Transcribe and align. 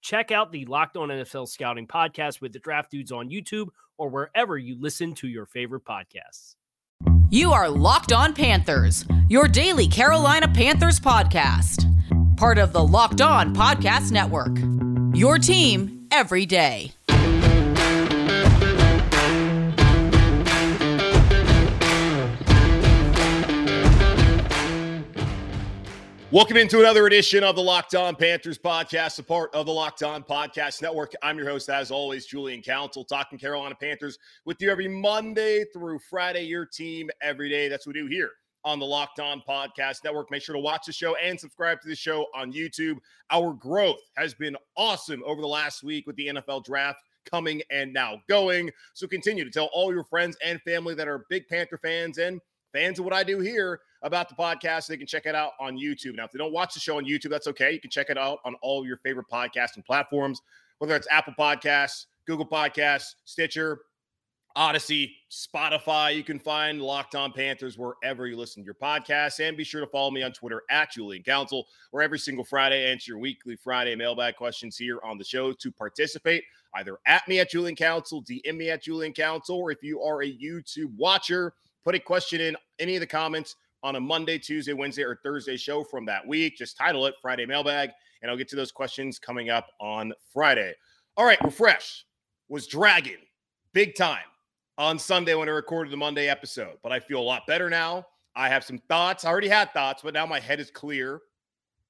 Check 0.00 0.30
out 0.30 0.50
the 0.52 0.64
Locked 0.64 0.96
On 0.96 1.08
NFL 1.08 1.48
Scouting 1.48 1.86
podcast 1.86 2.40
with 2.40 2.52
the 2.52 2.58
Draft 2.58 2.90
Dudes 2.90 3.12
on 3.12 3.28
YouTube 3.28 3.68
or 3.98 4.08
wherever 4.08 4.56
you 4.56 4.76
listen 4.80 5.14
to 5.14 5.28
your 5.28 5.46
favorite 5.46 5.84
podcasts. 5.84 6.54
You 7.28 7.52
are 7.52 7.68
Locked 7.68 8.12
On 8.12 8.34
Panthers, 8.34 9.04
your 9.28 9.46
daily 9.46 9.86
Carolina 9.86 10.48
Panthers 10.48 10.98
podcast. 10.98 11.86
Part 12.36 12.58
of 12.58 12.72
the 12.72 12.82
Locked 12.82 13.20
On 13.20 13.54
Podcast 13.54 14.10
Network. 14.10 14.56
Your 15.14 15.38
team 15.38 16.06
every 16.10 16.46
day. 16.46 16.92
Welcome 26.32 26.58
into 26.58 26.78
another 26.78 27.08
edition 27.08 27.42
of 27.42 27.56
the 27.56 27.62
Locked 27.62 27.96
On 27.96 28.14
Panthers 28.14 28.56
podcast, 28.56 29.18
a 29.18 29.22
part 29.24 29.52
of 29.52 29.66
the 29.66 29.72
Locked 29.72 30.04
On 30.04 30.22
Podcast 30.22 30.80
Network. 30.80 31.12
I'm 31.24 31.36
your 31.36 31.48
host, 31.48 31.68
as 31.68 31.90
always, 31.90 32.24
Julian 32.24 32.62
Council, 32.62 33.04
talking 33.04 33.36
Carolina 33.36 33.74
Panthers 33.74 34.16
with 34.44 34.62
you 34.62 34.70
every 34.70 34.86
Monday 34.86 35.64
through 35.72 35.98
Friday, 35.98 36.42
your 36.42 36.64
team 36.64 37.10
every 37.20 37.48
day. 37.48 37.66
That's 37.66 37.84
what 37.84 37.96
we 37.96 38.02
do 38.02 38.06
here 38.06 38.30
on 38.64 38.78
the 38.78 38.86
Locked 38.86 39.18
On 39.18 39.42
Podcast 39.42 40.04
Network. 40.04 40.30
Make 40.30 40.44
sure 40.44 40.54
to 40.54 40.60
watch 40.60 40.86
the 40.86 40.92
show 40.92 41.16
and 41.16 41.38
subscribe 41.38 41.80
to 41.80 41.88
the 41.88 41.96
show 41.96 42.26
on 42.32 42.52
YouTube. 42.52 42.98
Our 43.32 43.52
growth 43.52 43.98
has 44.16 44.32
been 44.32 44.56
awesome 44.76 45.24
over 45.26 45.40
the 45.40 45.48
last 45.48 45.82
week 45.82 46.06
with 46.06 46.14
the 46.14 46.28
NFL 46.28 46.64
draft 46.64 47.00
coming 47.28 47.60
and 47.72 47.92
now 47.92 48.18
going. 48.28 48.70
So 48.94 49.08
continue 49.08 49.44
to 49.44 49.50
tell 49.50 49.68
all 49.72 49.92
your 49.92 50.04
friends 50.04 50.36
and 50.44 50.62
family 50.62 50.94
that 50.94 51.08
are 51.08 51.24
big 51.28 51.48
Panther 51.48 51.78
fans 51.78 52.18
and 52.18 52.40
fans 52.72 52.98
of 52.98 53.04
what 53.04 53.14
I 53.14 53.24
do 53.24 53.40
here 53.40 53.80
about 54.02 54.28
the 54.28 54.34
podcast. 54.34 54.86
They 54.86 54.96
can 54.96 55.06
check 55.06 55.26
it 55.26 55.34
out 55.34 55.52
on 55.60 55.76
YouTube. 55.76 56.16
Now, 56.16 56.24
if 56.24 56.32
they 56.32 56.38
don't 56.38 56.52
watch 56.52 56.74
the 56.74 56.80
show 56.80 56.96
on 56.96 57.04
YouTube, 57.04 57.30
that's 57.30 57.46
okay. 57.48 57.72
You 57.72 57.80
can 57.80 57.90
check 57.90 58.10
it 58.10 58.18
out 58.18 58.38
on 58.44 58.54
all 58.62 58.86
your 58.86 58.98
favorite 58.98 59.26
podcasting 59.30 59.84
platforms, 59.84 60.42
whether 60.78 60.96
it's 60.96 61.08
Apple 61.10 61.34
Podcasts, 61.38 62.06
Google 62.26 62.46
Podcasts, 62.46 63.14
Stitcher, 63.24 63.80
Audacy, 64.56 65.12
Spotify. 65.30 66.14
You 66.14 66.24
can 66.24 66.38
find 66.38 66.82
Locked 66.82 67.14
On 67.14 67.32
Panthers 67.32 67.78
wherever 67.78 68.26
you 68.26 68.36
listen 68.36 68.62
to 68.62 68.64
your 68.64 68.74
podcasts. 68.74 69.46
And 69.46 69.56
be 69.56 69.64
sure 69.64 69.80
to 69.80 69.86
follow 69.86 70.10
me 70.10 70.22
on 70.22 70.32
Twitter 70.32 70.62
at 70.70 70.90
Julian 70.92 71.22
Council, 71.22 71.66
where 71.92 72.02
every 72.02 72.18
single 72.18 72.44
Friday 72.44 72.90
answer 72.90 73.12
your 73.12 73.18
weekly 73.18 73.56
Friday 73.56 73.94
mailbag 73.94 74.36
questions 74.36 74.76
here 74.76 74.98
on 75.04 75.18
the 75.18 75.24
show 75.24 75.52
to 75.52 75.70
participate. 75.70 76.42
Either 76.74 76.98
at 77.06 77.26
me 77.28 77.40
at 77.40 77.50
Julian 77.50 77.76
Council, 77.76 78.22
DM 78.22 78.56
me 78.56 78.70
at 78.70 78.82
Julian 78.82 79.12
Council, 79.12 79.56
or 79.56 79.70
if 79.70 79.82
you 79.82 80.00
are 80.02 80.22
a 80.22 80.32
YouTube 80.32 80.94
watcher, 80.96 81.52
put 81.84 81.94
a 81.94 82.00
question 82.00 82.40
in 82.40 82.56
any 82.78 82.96
of 82.96 83.00
the 83.00 83.06
comments 83.06 83.56
on 83.82 83.96
a 83.96 84.00
Monday, 84.00 84.38
Tuesday, 84.38 84.72
Wednesday, 84.72 85.02
or 85.02 85.20
Thursday 85.22 85.56
show 85.56 85.82
from 85.82 86.04
that 86.06 86.26
week. 86.26 86.56
Just 86.56 86.76
title 86.76 87.06
it 87.06 87.14
Friday 87.20 87.46
Mailbag, 87.46 87.90
and 88.22 88.30
I'll 88.30 88.36
get 88.36 88.48
to 88.48 88.56
those 88.56 88.72
questions 88.72 89.18
coming 89.18 89.50
up 89.50 89.68
on 89.80 90.12
Friday. 90.32 90.74
All 91.16 91.24
right, 91.24 91.42
Refresh 91.42 92.04
was 92.48 92.66
dragging 92.66 93.18
big 93.72 93.94
time 93.94 94.18
on 94.78 94.98
Sunday 94.98 95.34
when 95.34 95.48
I 95.48 95.52
recorded 95.52 95.92
the 95.92 95.96
Monday 95.96 96.28
episode, 96.28 96.78
but 96.82 96.92
I 96.92 97.00
feel 97.00 97.20
a 97.20 97.22
lot 97.22 97.46
better 97.46 97.70
now. 97.70 98.06
I 98.36 98.48
have 98.48 98.64
some 98.64 98.78
thoughts. 98.88 99.24
I 99.24 99.28
already 99.28 99.48
had 99.48 99.72
thoughts, 99.72 100.02
but 100.02 100.14
now 100.14 100.26
my 100.26 100.40
head 100.40 100.60
is 100.60 100.70
clear. 100.70 101.20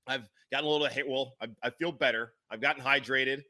I've 0.07 0.29
gotten 0.51 0.67
a 0.67 0.71
little 0.71 0.87
hit. 0.87 1.09
well, 1.09 1.35
I, 1.41 1.49
I 1.63 1.71
feel 1.71 1.93
better. 1.93 2.33
I've 2.51 2.61
gotten 2.61 2.83
hydrated 2.83 3.43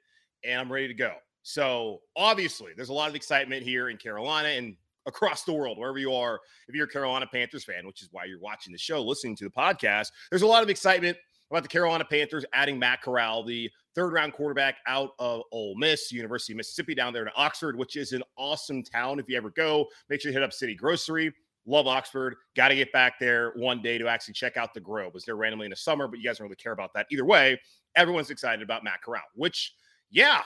and 0.45 0.61
I'm 0.61 0.73
ready 0.73 0.89
to 0.89 0.95
go. 0.95 1.15
So 1.43 2.01
obviously, 2.17 2.73
there's 2.77 2.91
a 2.91 2.95
lot 2.95 3.09
of 3.09 3.15
excitement 3.15 3.63
here 3.63 3.89
in 3.89 3.97
Carolina, 3.97 4.49
and 4.49 4.77
across 5.11 5.45
the 5.45 5.53
world, 5.53 5.79
wherever 5.79 5.99
you 5.99 6.15
are, 6.15 6.41
if 6.69 6.75
you're 6.75 6.87
a 6.87 6.91
Carolina 6.91 7.27
Panthers 7.31 7.65
fan, 7.65 7.87
which 7.87 8.03
is 8.03 8.09
why 8.13 8.25
you're 8.25 8.41
watching 8.41 8.73
the 8.73 8.79
show, 8.79 9.03
listening 9.03 9.37
to 9.37 9.45
the 9.45 9.51
podcast, 9.51 10.09
there's 10.31 10.43
a 10.43 10.47
lot 10.47 10.63
of 10.63 10.71
excitement 10.71 11.17
about 11.51 11.63
the 11.63 11.69
Carolina 11.69 12.05
Panthers 12.05 12.45
adding 12.53 12.79
Matt 12.79 13.03
Corral, 13.03 13.45
the 13.45 13.71
third 13.95 14.13
round 14.13 14.33
quarterback 14.33 14.77
out 14.87 15.11
of 15.19 15.43
Ole 15.53 15.75
Miss, 15.77 16.13
University 16.13 16.53
of 16.53 16.59
Mississippi, 16.59 16.95
down 16.95 17.13
there 17.13 17.25
in 17.25 17.31
Oxford, 17.37 17.77
which 17.77 17.97
is 17.97 18.13
an 18.13 18.23
awesome 18.39 18.83
town. 18.83 19.19
If 19.19 19.29
you 19.29 19.37
ever 19.37 19.51
go, 19.51 19.87
make 20.09 20.21
sure 20.21 20.31
you 20.31 20.35
hit 20.35 20.45
up 20.45 20.53
City 20.53 20.75
Grocery. 20.75 21.33
Love 21.67 21.87
Oxford. 21.87 22.37
Got 22.57 22.69
to 22.69 22.75
get 22.75 22.93
back 22.93 23.19
there 23.19 23.53
one 23.57 23.83
day 23.83 23.99
to 23.99 24.09
actually 24.09 24.35
check 24.35 24.57
out 24.57 24.73
the 24.75 24.81
Grove. 24.81 25.13
Was 25.13 25.25
there 25.25 25.37
randomly 25.37 25.67
in 25.67 25.71
the 25.71 25.77
summer, 25.77 26.09
but 26.09 26.19
you 26.19 26.25
guys 26.25 26.39
don't 26.39 26.47
really 26.47 26.57
care 26.57 26.73
about 26.73 26.95
that. 26.95 27.07
Either 27.11 27.25
way, 27.25 27.61
everyone's 27.97 28.31
excited 28.31 28.63
about 28.63 28.83
Matt 28.83 29.03
Corral, 29.03 29.23
which, 29.35 29.75
yeah, 30.11 30.41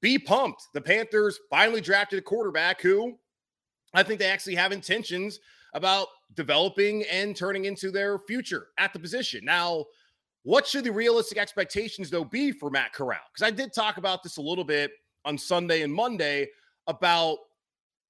be 0.00 0.18
pumped. 0.18 0.68
The 0.74 0.80
Panthers 0.80 1.38
finally 1.50 1.80
drafted 1.80 2.18
a 2.18 2.22
quarterback 2.22 2.80
who 2.80 3.18
I 3.94 4.02
think 4.02 4.18
they 4.18 4.30
actually 4.30 4.54
have 4.56 4.72
intentions 4.72 5.40
about 5.74 6.08
developing 6.34 7.04
and 7.10 7.34
turning 7.36 7.64
into 7.64 7.90
their 7.90 8.18
future 8.18 8.68
at 8.78 8.92
the 8.92 8.98
position. 8.98 9.44
Now, 9.44 9.84
what 10.42 10.66
should 10.66 10.84
the 10.84 10.92
realistic 10.92 11.38
expectations, 11.38 12.10
though, 12.10 12.24
be 12.24 12.52
for 12.52 12.70
Matt 12.70 12.92
Corral? 12.92 13.20
Because 13.32 13.46
I 13.46 13.50
did 13.50 13.72
talk 13.72 13.96
about 13.96 14.22
this 14.22 14.36
a 14.36 14.42
little 14.42 14.64
bit 14.64 14.92
on 15.24 15.36
Sunday 15.36 15.82
and 15.82 15.92
Monday 15.92 16.48
about 16.86 17.38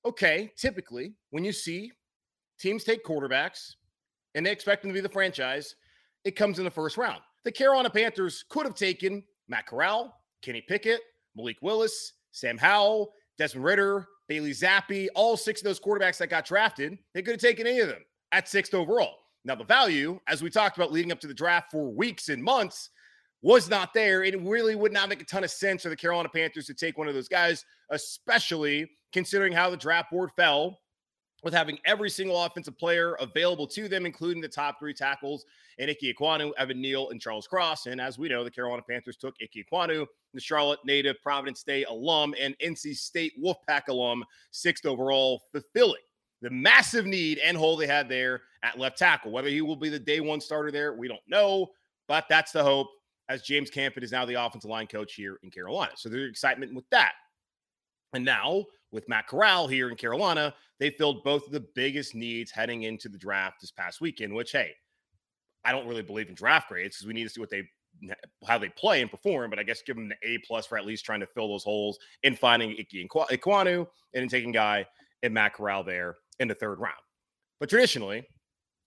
okay, 0.05 0.53
typically 0.57 1.15
when 1.31 1.45
you 1.45 1.53
see 1.53 1.93
teams 2.59 2.85
take 2.85 3.05
quarterbacks 3.05 3.75
and 4.35 4.47
they 4.47 4.51
expect 4.51 4.83
them 4.83 4.91
to 4.91 4.95
be 4.95 5.01
the 5.01 5.09
franchise, 5.09 5.75
it 6.25 6.33
comes 6.33 6.59
in 6.59 6.65
the 6.65 6.71
first 6.71 6.97
round. 6.97 7.21
The 7.45 7.53
Carolina 7.53 7.91
Panthers 7.91 8.45
could 8.49 8.65
have 8.65 8.75
taken 8.75 9.25
Matt 9.49 9.67
Corral, 9.67 10.15
Kenny 10.43 10.61
Pickett, 10.61 11.01
Malik 11.37 11.59
Willis, 11.61 12.15
Sam 12.33 12.57
Howell, 12.57 13.13
Desmond 13.39 13.65
Ridder, 13.65 14.07
Bailey 14.29 14.53
Zappe, 14.53 15.09
all 15.15 15.37
six 15.37 15.61
of 15.61 15.65
those 15.65 15.81
quarterbacks 15.81 16.19
that 16.19 16.29
got 16.29 16.45
drafted, 16.45 16.99
they 17.15 17.23
could 17.23 17.33
have 17.33 17.41
taken 17.41 17.67
any 17.67 17.81
of 17.81 17.89
them 17.89 18.05
at 18.33 18.49
sixth 18.49 18.75
overall. 18.75 19.17
Now, 19.45 19.55
the 19.55 19.65
value, 19.65 20.21
as 20.29 20.43
we 20.43 20.51
talked 20.51 20.77
about 20.77 20.93
leading 20.93 21.13
up 21.13 21.21
to 21.21 21.27
the 21.27 21.35
draft 21.35 21.71
for 21.71 21.89
weeks 21.89 22.29
and 22.29 22.43
months, 22.43 22.91
was 23.41 23.71
not 23.71 23.95
there. 23.95 24.25
It 24.25 24.41
really 24.43 24.75
would 24.75 24.93
not 24.93 25.09
make 25.09 25.23
a 25.23 25.25
ton 25.25 25.45
of 25.45 25.51
sense 25.51 25.83
for 25.83 25.89
the 25.89 25.97
Carolina 25.97 26.29
Panthers 26.29 26.67
to 26.67 26.75
take 26.75 26.99
one 26.99 27.09
of 27.09 27.15
those 27.15 27.29
guys, 27.29 27.65
especially 27.91 28.91
considering 29.13 29.53
how 29.53 29.71
the 29.71 29.77
draft 29.77 30.11
board 30.11 30.31
fell 30.37 30.79
with 31.43 31.55
having 31.55 31.79
every 31.85 32.11
single 32.11 32.43
offensive 32.43 32.77
player 32.77 33.15
available 33.21 33.67
to 33.69 33.89
them, 33.89 34.07
including 34.07 34.43
the 34.43 34.49
top 34.49 34.79
three 34.79 34.95
tackles 34.95 35.45
and 35.79 35.91
Ike 35.91 36.15
Ekwonu, 36.19 36.53
Evan 36.59 36.81
Neal, 36.81 37.11
and 37.11 37.21
Charles 37.21 37.47
Cross. 37.47 37.87
And 37.87 38.01
as 38.01 38.19
we 38.19 38.29
know, 38.29 38.43
the 38.43 38.51
Carolina 38.51 38.83
Panthers 38.89 39.17
took 39.17 39.35
Ike 39.41 39.65
Ekwonu, 39.71 40.07
the 40.35 40.41
Charlotte 40.41 40.81
native, 40.85 41.21
Providence 41.23 41.61
State 41.61 41.87
alum, 41.89 42.35
and 42.39 42.57
NC 42.59 42.97
State 42.97 43.33
Wolfpack 43.41 43.89
alum, 43.89 44.25
sixth 44.51 44.87
overall, 44.87 45.43
fulfilling 45.53 46.03
the 46.41 46.51
massive 46.51 47.07
need 47.07 47.39
and 47.39 47.57
hole 47.57 47.77
they 47.77 47.87
had 47.87 48.09
there 48.09 48.43
at 48.63 48.79
left 48.79 48.99
tackle. 48.99 49.33
Whether 49.33 49.49
he 49.49 49.61
will 49.61 49.77
be 49.77 49.89
the 49.89 49.99
day 49.99 50.21
one 50.21 50.41
starter 50.41 50.71
there, 50.71 50.95
we 50.95 51.09
don't 51.09 51.21
know, 51.29 51.69
but 52.07 52.25
that's 52.29 52.53
the 52.53 52.63
hope 52.63 52.89
as 53.29 53.43
James 53.43 53.71
Campen 53.71 54.03
is 54.03 54.13
now 54.13 54.25
the 54.25 54.43
offensive 54.43 54.71
line 54.71 54.87
coach 54.87 55.15
here 55.15 55.39
in 55.43 55.51
Carolina. 55.51 55.93
So 55.97 56.09
there's 56.09 56.31
excitement 56.31 56.75
with 56.75 56.89
that. 56.91 57.13
And 58.15 58.25
now 58.25 58.65
with 58.93 59.09
Matt 59.09 59.27
Corral 59.27 59.67
here 59.67 59.89
in 59.91 59.97
Carolina, 59.97 60.55
they 60.79 60.91
filled 60.91 61.25
both 61.25 61.47
of 61.47 61.53
the 61.53 61.67
biggest 61.75 62.15
needs 62.15 62.51
heading 62.51 62.85
into 62.85 63.09
the 63.09 63.19
draft 63.19 63.61
this 63.61 63.71
past 63.71 64.01
weekend, 64.01 64.35
which, 64.35 64.53
hey, 64.53 64.73
I 65.65 65.73
don't 65.73 65.87
really 65.87 66.03
believe 66.03 66.29
in 66.29 66.35
draft 66.35 66.69
grades 66.69 66.97
because 66.97 67.07
we 67.07 67.15
need 67.15 67.25
to 67.25 67.29
see 67.29 67.41
what 67.41 67.51
they 67.51 67.69
how 68.47 68.59
they 68.59 68.69
play 68.69 69.01
and 69.03 69.11
perform. 69.11 69.51
But 69.51 69.59
I 69.59 69.65
guess 69.65 69.83
give 69.83 69.97
them 69.97 70.09
the 70.09 70.17
A 70.23 70.39
plus 70.47 70.67
for 70.67 70.79
at 70.79 70.87
least 70.87 71.05
trying 71.05 71.21
to 71.21 71.27
fill 71.27 71.49
those 71.49 71.65
holes 71.65 71.99
in 72.23 72.37
finding 72.37 72.77
Ickey 72.77 73.07
Ekwonu 73.07 73.87
and 74.15 74.23
in 74.23 74.29
taking 74.29 74.53
guy 74.53 74.87
in 75.23 75.33
Matt 75.33 75.55
Corral 75.55 75.83
there 75.83 76.17
in 76.39 76.49
the 76.49 76.55
third 76.55 76.79
round. 76.79 76.95
But 77.61 77.69
traditionally, 77.69 78.25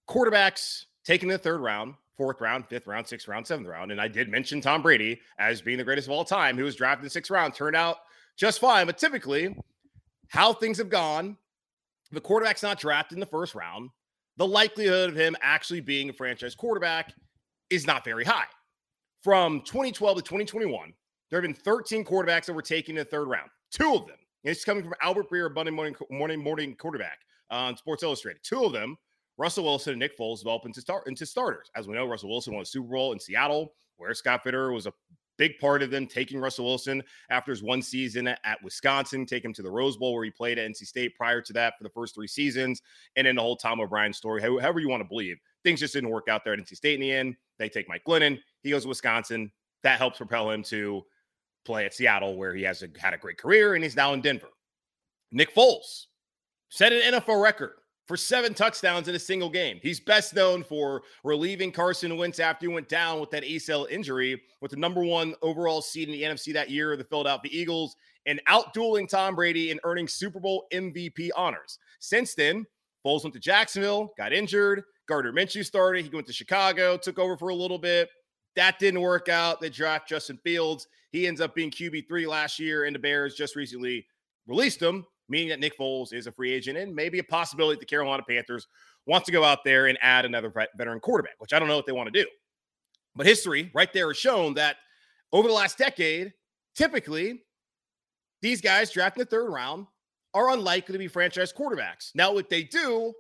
quarterbacks 0.10 0.86
taking 1.06 1.28
the 1.28 1.38
third 1.38 1.60
round, 1.60 1.96
fourth 2.16 2.40
round, 2.40 2.68
fifth 2.68 2.88
round, 2.88 3.06
sixth 3.06 3.28
round, 3.28 3.46
seventh 3.46 3.68
round. 3.68 3.92
And 3.92 4.00
I 4.00 4.08
did 4.08 4.30
mention 4.30 4.62
Tom 4.62 4.82
Brady 4.82 5.20
as 5.40 5.62
being 5.62 5.78
the 5.78 5.84
greatest 5.84 6.08
of 6.08 6.14
all 6.14 6.24
time, 6.24 6.58
who 6.58 6.64
was 6.64 6.76
drafted 6.76 7.04
in 7.04 7.10
sixth 7.10 7.32
round, 7.32 7.54
turned 7.54 7.76
out 7.76 7.98
just 8.38 8.60
fine. 8.60 8.86
But 8.86 8.98
typically, 8.98 9.56
how 10.32 10.54
things 10.54 10.78
have 10.78 10.90
gone, 10.90 11.38
the 12.12 12.22
quarterback's 12.22 12.64
not 12.64 12.80
drafted 12.80 13.18
in 13.18 13.20
the 13.20 13.26
first 13.26 13.54
round, 13.54 13.90
the 14.38 14.48
likelihood 14.48 15.10
of 15.10 15.16
him 15.16 15.36
actually 15.42 15.82
being 15.82 16.10
a 16.10 16.14
franchise 16.14 16.56
quarterback 16.56 17.14
is 17.70 17.86
not 17.86 18.06
very 18.06 18.24
high. 18.24 18.46
From 19.22 19.60
2012 19.62 20.18
to 20.18 20.24
2021, 20.24 20.94
there 21.30 21.42
have 21.42 21.44
been 21.44 21.54
13 21.54 22.06
quarterbacks 22.06 22.46
that 22.46 22.54
were 22.54 22.62
taken 22.62 22.98
in 22.98 23.04
the 23.04 23.06
third 23.06 23.28
round. 23.28 23.50
Two 23.72 23.94
of 23.94 24.08
them, 24.08 24.16
And 24.46 24.52
it's 24.52 24.64
coming 24.64 24.84
from 24.84 24.94
Albert 25.02 25.30
Breer, 25.30 25.54
Monday 25.54 25.72
morning, 25.72 25.96
morning, 26.10 26.42
morning 26.42 26.76
quarterback 26.76 27.20
on 27.50 27.76
Sports 27.76 28.02
Illustrated. 28.02 28.42
Two 28.42 28.64
of 28.64 28.72
them, 28.72 28.96
Russell 29.38 29.66
Wilson 29.66 29.92
and 29.92 30.00
Nick 30.00 30.18
Foles, 30.18 30.40
develop 30.40 30.66
into, 30.66 30.80
start, 30.80 31.08
into 31.08 31.26
starters. 31.26 31.70
As 31.76 31.90
we 31.90 31.94
know, 31.94 32.06
Russell 32.06 32.30
Wilson 32.30 32.54
won 32.54 32.64
a 32.64 32.66
Super 32.66 32.88
Bowl 32.88 33.12
in 33.12 33.20
Seattle, 33.20 33.74
where 33.98 34.14
Scott 34.14 34.46
Fitterer 34.46 34.74
was 34.74 34.88
a 34.88 34.94
big 35.42 35.58
part 35.58 35.82
of 35.82 35.90
them 35.90 36.06
taking 36.06 36.40
Russell 36.40 36.66
Wilson 36.66 37.02
after 37.32 37.52
his 37.52 37.64
one 37.64 37.82
season 37.82 38.28
at 38.28 38.64
Wisconsin, 38.64 39.26
take 39.26 39.44
him 39.44 39.54
to 39.54 39.64
the 39.64 39.72
Rose 39.72 39.98
Bowl 39.98 40.14
where 40.14 40.24
he 40.24 40.30
played 40.30 40.60
at 40.60 40.70
NC 40.70 40.86
State 40.86 41.16
prior 41.16 41.42
to 41.42 41.52
that 41.54 41.80
for 41.80 41.84
the 41.84 41.90
first 41.90 42.14
three 42.14 42.28
seasons, 42.28 42.84
and 43.16 43.26
then 43.26 43.38
the 43.38 43.42
whole 43.42 43.56
Tom 43.56 43.82
O'Brien 43.82 44.14
story. 44.14 44.40
However, 44.40 44.80
you 44.80 44.88
want 44.88 45.02
to 45.02 45.10
believe, 45.10 45.40
things 45.64 45.80
just 45.80 45.96
didn't 45.96 46.12
work 46.12 46.28
out 46.28 46.44
there 46.44 46.54
at 46.54 46.60
NC 46.60 46.76
State 46.76 46.94
in 46.94 47.02
the 47.02 47.12
end. 47.12 47.36
They 47.58 47.70
take 47.70 47.90
Mike 47.90 48.04
Glennon, 48.08 48.40
he 48.62 48.70
goes 48.70 48.84
to 48.84 48.90
Wisconsin. 48.90 49.52
That 49.82 49.98
helps 49.98 50.20
propel 50.20 50.52
him 50.52 50.62
to 50.66 51.02
play 51.66 51.88
at 51.88 51.96
Seattle, 51.96 52.38
where 52.38 52.54
he 52.54 52.62
has 52.62 52.84
a, 52.84 52.90
had 53.00 53.16
a 53.16 53.18
great 53.18 53.40
career, 53.40 53.74
and 53.74 53.84
he's 53.84 53.96
now 53.96 54.14
in 54.14 54.22
Denver. 54.22 54.50
Nick 55.32 55.56
Foles 55.56 56.06
set 56.70 56.94
an 56.94 57.16
NFL 57.16 57.42
record 57.42 57.74
for 58.08 58.18
seven 58.18 58.54
touchdowns 58.54 59.08
in 59.08 59.16
a 59.16 59.20
single 59.20 59.50
game. 59.50 59.80
He's 59.82 60.00
best 60.00 60.36
known 60.36 60.64
for 60.64 61.04
relieving 61.24 61.72
Carson 61.72 62.18
Wentz 62.18 62.40
after 62.40 62.68
he 62.68 62.74
went 62.74 62.90
down 62.90 63.20
with 63.20 63.30
that 63.32 63.44
ACL 63.44 63.90
injury 63.90 64.42
with 64.60 64.72
the 64.72 64.78
number 64.78 65.04
one 65.04 65.34
overall 65.42 65.82
seed 65.82 66.10
in 66.10 66.14
the 66.14 66.24
NFC 66.24 66.54
that 66.54 66.70
year, 66.70 66.96
the 66.98 67.04
Philadelphia 67.04 67.52
Eagles, 67.54 67.96
and 68.26 68.42
outdueling 68.48 69.08
Tom 69.08 69.36
Brady 69.36 69.72
and 69.72 69.80
earning 69.84 70.08
Super 70.08 70.40
Bowl 70.40 70.66
MVP 70.74 71.30
honors. 71.36 71.80
Since 72.00 72.36
then, 72.36 72.66
Foles 73.06 73.24
went 73.24 73.34
to 73.34 73.40
Jacksonville, 73.40 74.14
got 74.18 74.34
injured. 74.34 74.84
Gardner 75.08 75.34
Minshew 75.34 75.66
started. 75.66 76.06
He 76.06 76.16
went 76.16 76.28
to 76.28 76.34
Chicago, 76.34 76.98
took 76.98 77.20
over 77.20 77.36
for 77.36 77.50
a 77.50 77.56
little 77.56 77.80
bit. 77.80 78.10
That 78.56 78.80
didn't 78.80 79.02
work 79.02 79.30
out. 79.30 79.62
They 79.62 79.70
draft 79.70 80.10
Justin 80.10 80.38
Fields. 80.44 80.88
He 81.12 81.28
ends 81.28 81.42
up 81.42 81.56
being 81.56 81.72
QB3 81.72 82.28
last 82.28 82.60
year, 82.60 82.86
and 82.86 82.96
the 82.96 83.00
Bears 83.00 83.36
just 83.36 83.56
recently 83.56 84.06
released 84.48 84.82
him 84.82 85.06
meaning 85.32 85.50
that 85.50 85.60
Nick 85.60 85.78
Foles 85.78 86.14
is 86.14 86.28
a 86.28 86.32
free 86.32 86.52
agent 86.52 86.78
and 86.78 86.94
maybe 86.94 87.20
a 87.20 87.24
possibility 87.24 87.80
the 87.80 87.86
Carolina 87.86 88.24
Panthers 88.28 88.68
wants 89.08 89.26
to 89.26 89.32
go 89.32 89.44
out 89.44 89.64
there 89.64 89.88
and 89.88 89.98
add 90.02 90.26
another 90.26 90.54
veteran 90.78 91.00
quarterback, 91.00 91.36
which 91.40 91.54
I 91.54 91.60
don't 91.60 91.68
know 91.68 91.76
what 91.76 91.86
they 91.86 91.92
want 91.92 92.14
to 92.14 92.24
do. 92.24 92.30
But 93.16 93.26
history 93.26 93.72
right 93.74 93.92
there 93.92 94.10
has 94.10 94.18
shown 94.18 94.54
that 94.56 94.78
over 95.34 95.48
the 95.48 95.54
last 95.54 95.78
decade, 95.78 96.34
typically 96.76 97.42
these 98.42 98.62
guys 98.62 98.92
drafted 98.92 99.22
in 99.22 99.26
the 99.26 99.30
third 99.30 99.50
round 99.50 99.88
are 100.34 100.52
unlikely 100.52 100.94
to 100.94 101.00
be 101.00 101.08
franchise 101.08 101.52
quarterbacks. 101.52 102.12
Now, 102.16 102.34
what 102.34 102.50
they 102.50 102.64
do, 102.64 103.14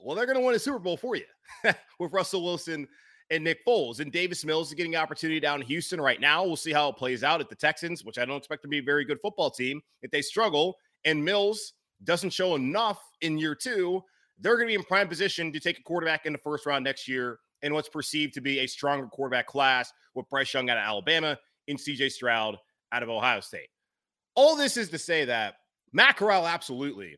well, 0.00 0.16
they're 0.16 0.26
going 0.26 0.38
to 0.38 0.44
win 0.44 0.54
a 0.54 0.58
Super 0.58 0.78
Bowl 0.78 0.96
for 0.96 1.16
you 1.16 1.24
with 1.98 2.12
Russell 2.12 2.42
Wilson 2.44 2.88
and 3.30 3.44
Nick 3.44 3.64
Foles. 3.66 4.00
And 4.00 4.10
Davis 4.10 4.44
Mills 4.44 4.68
is 4.68 4.74
getting 4.74 4.96
opportunity 4.96 5.40
down 5.40 5.60
in 5.60 5.66
Houston 5.66 6.00
right 6.00 6.20
now. 6.20 6.44
We'll 6.44 6.56
see 6.56 6.72
how 6.72 6.88
it 6.88 6.96
plays 6.96 7.22
out 7.22 7.40
at 7.40 7.48
the 7.48 7.54
Texans, 7.54 8.04
which 8.04 8.18
I 8.18 8.24
don't 8.24 8.36
expect 8.36 8.62
to 8.62 8.68
be 8.68 8.78
a 8.78 8.82
very 8.82 9.04
good 9.04 9.18
football 9.20 9.50
team. 9.50 9.80
If 10.02 10.10
they 10.10 10.22
struggle, 10.22 10.76
and 11.04 11.24
Mills 11.24 11.74
doesn't 12.04 12.30
show 12.30 12.54
enough 12.54 13.00
in 13.20 13.38
year 13.38 13.54
two, 13.54 14.02
they're 14.38 14.56
going 14.56 14.66
to 14.66 14.72
be 14.72 14.74
in 14.74 14.84
prime 14.84 15.08
position 15.08 15.52
to 15.52 15.60
take 15.60 15.78
a 15.78 15.82
quarterback 15.82 16.26
in 16.26 16.32
the 16.32 16.38
first 16.38 16.66
round 16.66 16.84
next 16.84 17.06
year 17.06 17.38
in 17.62 17.72
what's 17.74 17.88
perceived 17.88 18.34
to 18.34 18.40
be 18.40 18.60
a 18.60 18.66
stronger 18.66 19.06
quarterback 19.06 19.46
class 19.46 19.92
with 20.14 20.28
Bryce 20.28 20.52
Young 20.52 20.68
out 20.68 20.78
of 20.78 20.82
Alabama 20.82 21.38
and 21.68 21.78
CJ 21.78 22.10
Stroud 22.10 22.56
out 22.90 23.02
of 23.02 23.08
Ohio 23.08 23.40
State. 23.40 23.68
All 24.34 24.56
this 24.56 24.76
is 24.76 24.88
to 24.90 24.98
say 24.98 25.24
that 25.26 25.54
Matt 25.92 26.16
Corral 26.16 26.46
absolutely 26.46 27.16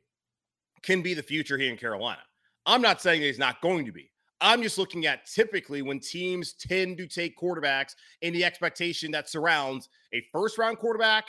can 0.82 1.00
be 1.00 1.14
the 1.14 1.22
future 1.22 1.56
here 1.56 1.70
in 1.70 1.78
Carolina. 1.78 2.20
I'm 2.66 2.82
not 2.82 3.00
saying 3.00 3.20
that 3.20 3.26
he's 3.26 3.38
not 3.38 3.60
going 3.62 3.86
to 3.86 3.92
be. 3.92 4.10
I'm 4.40 4.62
just 4.62 4.78
looking 4.78 5.06
at 5.06 5.26
typically 5.26 5.80
when 5.80 6.00
teams 6.00 6.52
tend 6.54 6.98
to 6.98 7.06
take 7.06 7.38
quarterbacks 7.38 7.94
in 8.20 8.34
the 8.34 8.44
expectation 8.44 9.10
that 9.12 9.30
surrounds 9.30 9.88
a 10.12 10.22
first 10.32 10.58
round 10.58 10.78
quarterback 10.78 11.28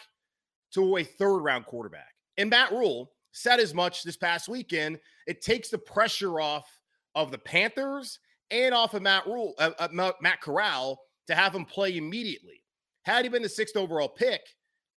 to 0.74 0.98
a 0.98 1.04
third 1.04 1.40
round 1.40 1.66
quarterback. 1.66 2.15
And 2.38 2.50
Matt 2.50 2.72
Rhule 2.72 3.12
said 3.36 3.60
as 3.60 3.74
much 3.74 4.04
this 4.04 4.18
past 4.18 4.48
weekend. 4.48 4.98
It 5.28 5.42
takes 5.42 5.70
the 5.70 5.78
pressure 5.78 6.40
off 6.40 6.80
of 7.16 7.32
the 7.32 7.38
Panthers 7.38 8.20
and 8.50 8.74
off 8.74 8.94
of 8.94 9.02
Matt 9.02 9.28
Rhule, 9.28 9.54
uh, 9.60 9.72
uh, 9.78 10.12
Matt 10.22 10.42
Corral 10.42 11.00
to 11.28 11.36
have 11.36 11.54
him 11.54 11.66
play 11.66 11.98
immediately. 11.98 12.62
Had 13.04 13.26
he 13.26 13.30
been 13.30 13.42
the 13.42 13.50
sixth 13.50 13.76
overall 13.76 14.10
pick, 14.10 14.42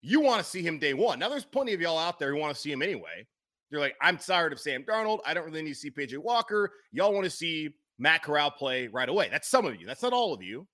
you 0.00 0.20
want 0.20 0.42
to 0.42 0.48
see 0.48 0.62
him 0.62 0.78
day 0.78 0.94
one. 0.94 1.18
Now, 1.18 1.28
there's 1.28 1.44
plenty 1.44 1.72
of 1.74 1.80
y'all 1.80 1.98
out 1.98 2.18
there 2.18 2.32
who 2.32 2.40
want 2.40 2.54
to 2.54 2.60
see 2.60 2.70
him 2.70 2.82
anyway. 2.82 3.26
You're 3.70 3.80
like, 3.80 3.96
I'm 4.00 4.16
tired 4.16 4.52
of 4.52 4.60
Sam 4.60 4.84
Darnold. 4.84 5.18
I 5.26 5.34
don't 5.34 5.44
really 5.44 5.62
need 5.62 5.74
to 5.74 5.74
see 5.74 5.90
PJ 5.90 6.16
Walker. 6.18 6.72
Y'all 6.92 7.12
want 7.12 7.24
to 7.24 7.30
see 7.30 7.70
Matt 7.98 8.22
Corral 8.22 8.50
play 8.50 8.86
right 8.88 9.08
away. 9.08 9.28
That's 9.30 9.48
some 9.48 9.66
of 9.66 9.80
you. 9.80 9.86
That's 9.86 10.02
not 10.02 10.12
all 10.12 10.32
of 10.32 10.42
you. 10.42 10.66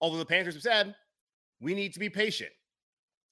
Although 0.00 0.18
the 0.18 0.24
Panthers 0.24 0.54
have 0.54 0.62
said 0.62 0.94
we 1.60 1.74
need 1.74 1.92
to 1.92 1.98
be 1.98 2.08
patient. 2.08 2.50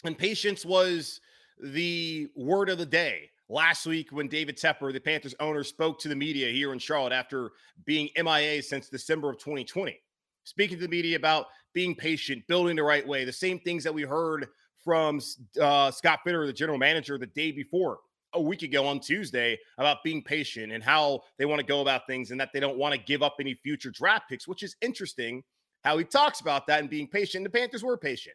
And 0.04 0.18
patience 0.18 0.66
was 0.66 1.20
the 1.62 2.28
word 2.34 2.68
of 2.68 2.78
the 2.78 2.86
day 2.86 3.30
last 3.48 3.86
week 3.86 4.10
when 4.10 4.28
David 4.28 4.56
Tepper, 4.56 4.92
the 4.92 5.00
Panthers 5.00 5.34
owner, 5.38 5.62
spoke 5.62 5.98
to 6.00 6.08
the 6.08 6.16
media 6.16 6.50
here 6.50 6.72
in 6.72 6.78
Charlotte 6.78 7.12
after 7.12 7.52
being 7.84 8.08
MIA 8.16 8.62
since 8.62 8.88
December 8.88 9.30
of 9.30 9.38
2020. 9.38 9.98
Speaking 10.44 10.76
to 10.78 10.82
the 10.82 10.88
media 10.88 11.16
about 11.16 11.46
being 11.72 11.94
patient, 11.94 12.44
building 12.48 12.76
the 12.76 12.82
right 12.82 13.06
way, 13.06 13.24
the 13.24 13.32
same 13.32 13.60
things 13.60 13.84
that 13.84 13.94
we 13.94 14.02
heard 14.02 14.48
from 14.82 15.20
uh, 15.60 15.90
Scott 15.92 16.20
Fitter, 16.24 16.44
the 16.46 16.52
general 16.52 16.78
manager, 16.78 17.16
the 17.16 17.26
day 17.26 17.52
before, 17.52 17.98
a 18.34 18.40
week 18.40 18.62
ago 18.62 18.86
on 18.86 18.98
Tuesday, 18.98 19.56
about 19.78 19.98
being 20.02 20.22
patient 20.22 20.72
and 20.72 20.82
how 20.82 21.20
they 21.38 21.44
want 21.44 21.60
to 21.60 21.66
go 21.66 21.80
about 21.80 22.06
things 22.08 22.32
and 22.32 22.40
that 22.40 22.48
they 22.52 22.60
don't 22.60 22.78
want 22.78 22.92
to 22.92 23.00
give 23.00 23.22
up 23.22 23.36
any 23.38 23.54
future 23.54 23.90
draft 23.90 24.28
picks, 24.28 24.48
which 24.48 24.64
is 24.64 24.74
interesting 24.80 25.44
how 25.84 25.96
he 25.98 26.04
talks 26.04 26.40
about 26.40 26.66
that 26.66 26.81
and 26.81 26.90
being 26.90 27.06
patient. 27.06 27.44
The 27.44 27.50
Panthers 27.50 27.84
were 27.84 27.96
patient. 27.96 28.34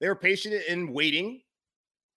They 0.00 0.08
were 0.08 0.16
patient 0.16 0.54
in 0.68 0.92
waiting 0.92 1.42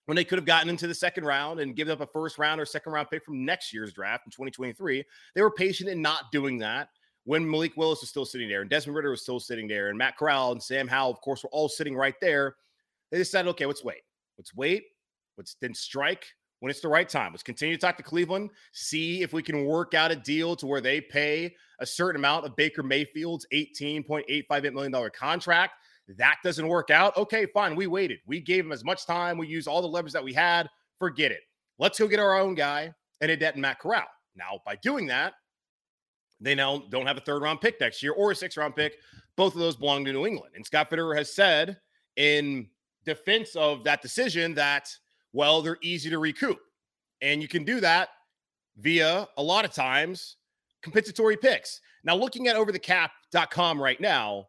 when 0.09 0.15
they 0.15 0.23
could 0.23 0.39
have 0.39 0.45
gotten 0.45 0.69
into 0.69 0.87
the 0.87 0.95
second 0.95 1.23
round 1.23 1.59
and 1.59 1.75
given 1.75 1.91
up 1.91 2.01
a 2.01 2.07
first 2.07 2.39
round 2.39 2.59
or 2.59 2.65
second 2.65 2.91
round 2.93 3.07
pick 3.11 3.23
from 3.23 3.45
next 3.45 3.71
year's 3.71 3.93
draft 3.93 4.25
in 4.25 4.31
2023. 4.31 5.03
They 5.35 5.41
were 5.43 5.51
patient 5.51 5.87
in 5.87 6.01
not 6.01 6.31
doing 6.31 6.57
that 6.57 6.89
when 7.25 7.47
Malik 7.47 7.77
Willis 7.77 8.01
was 8.01 8.09
still 8.09 8.25
sitting 8.25 8.49
there 8.49 8.61
and 8.61 8.69
Desmond 8.71 8.95
Ridder 8.95 9.11
was 9.11 9.21
still 9.21 9.39
sitting 9.39 9.67
there 9.67 9.89
and 9.89 9.97
Matt 9.99 10.17
Corral 10.17 10.51
and 10.51 10.63
Sam 10.63 10.87
Howell, 10.87 11.11
of 11.11 11.21
course, 11.21 11.43
were 11.43 11.51
all 11.51 11.69
sitting 11.69 11.95
right 11.95 12.15
there. 12.21 12.55
They 13.11 13.19
decided, 13.19 13.49
okay, 13.49 13.67
let's 13.67 13.83
wait. 13.83 14.01
Let's 14.39 14.55
wait. 14.55 14.85
Let's 15.37 15.57
then 15.61 15.75
strike 15.75 16.25
when 16.59 16.71
it's 16.71 16.81
the 16.81 16.87
right 16.87 17.07
time. 17.07 17.31
Let's 17.31 17.43
continue 17.43 17.75
to 17.75 17.79
talk 17.79 17.95
to 17.97 18.03
Cleveland, 18.03 18.49
see 18.71 19.21
if 19.21 19.31
we 19.31 19.43
can 19.43 19.63
work 19.63 19.93
out 19.93 20.09
a 20.09 20.15
deal 20.15 20.55
to 20.55 20.65
where 20.65 20.81
they 20.81 21.01
pay 21.01 21.53
a 21.81 21.85
certain 21.85 22.19
amount 22.19 22.47
of 22.47 22.55
Baker 22.55 22.81
Mayfield's 22.81 23.45
$18.858 23.53 24.73
million 24.73 25.09
contract 25.15 25.73
that 26.17 26.37
doesn't 26.43 26.67
work 26.67 26.89
out. 26.89 27.15
Okay, 27.17 27.45
fine. 27.45 27.75
We 27.75 27.87
waited. 27.87 28.19
We 28.25 28.39
gave 28.39 28.65
him 28.65 28.71
as 28.71 28.83
much 28.83 29.05
time. 29.05 29.37
We 29.37 29.47
used 29.47 29.67
all 29.67 29.81
the 29.81 29.87
levers 29.87 30.13
that 30.13 30.23
we 30.23 30.33
had. 30.33 30.69
Forget 30.97 31.31
it. 31.31 31.41
Let's 31.77 31.99
go 31.99 32.07
get 32.07 32.19
our 32.19 32.39
own 32.39 32.55
guy 32.55 32.91
and 33.21 33.31
Adet 33.31 33.53
and 33.53 33.61
Matt 33.61 33.79
Corral. 33.79 34.07
Now, 34.35 34.59
by 34.65 34.75
doing 34.77 35.07
that, 35.07 35.33
they 36.41 36.55
now 36.55 36.83
don't 36.89 37.05
have 37.05 37.17
a 37.17 37.21
third 37.21 37.41
round 37.41 37.61
pick 37.61 37.79
next 37.79 38.01
year 38.01 38.13
or 38.13 38.31
a 38.31 38.35
six 38.35 38.57
round 38.57 38.75
pick. 38.75 38.95
Both 39.35 39.53
of 39.53 39.59
those 39.59 39.75
belong 39.75 40.05
to 40.05 40.13
New 40.13 40.25
England. 40.25 40.53
And 40.55 40.65
Scott 40.65 40.89
Fitterer 40.89 41.15
has 41.15 41.33
said 41.33 41.77
in 42.15 42.67
defense 43.05 43.55
of 43.55 43.83
that 43.83 44.01
decision 44.01 44.53
that, 44.55 44.89
well, 45.31 45.61
they're 45.61 45.77
easy 45.81 46.09
to 46.09 46.19
recoup. 46.19 46.59
And 47.21 47.41
you 47.41 47.47
can 47.47 47.63
do 47.63 47.79
that 47.81 48.09
via 48.77 49.27
a 49.37 49.43
lot 49.43 49.65
of 49.65 49.71
times 49.71 50.37
compensatory 50.81 51.37
picks. 51.37 51.81
Now, 52.03 52.15
looking 52.15 52.47
at 52.47 52.55
overthecap.com 52.55 53.81
right 53.81 53.99
now, 53.99 54.47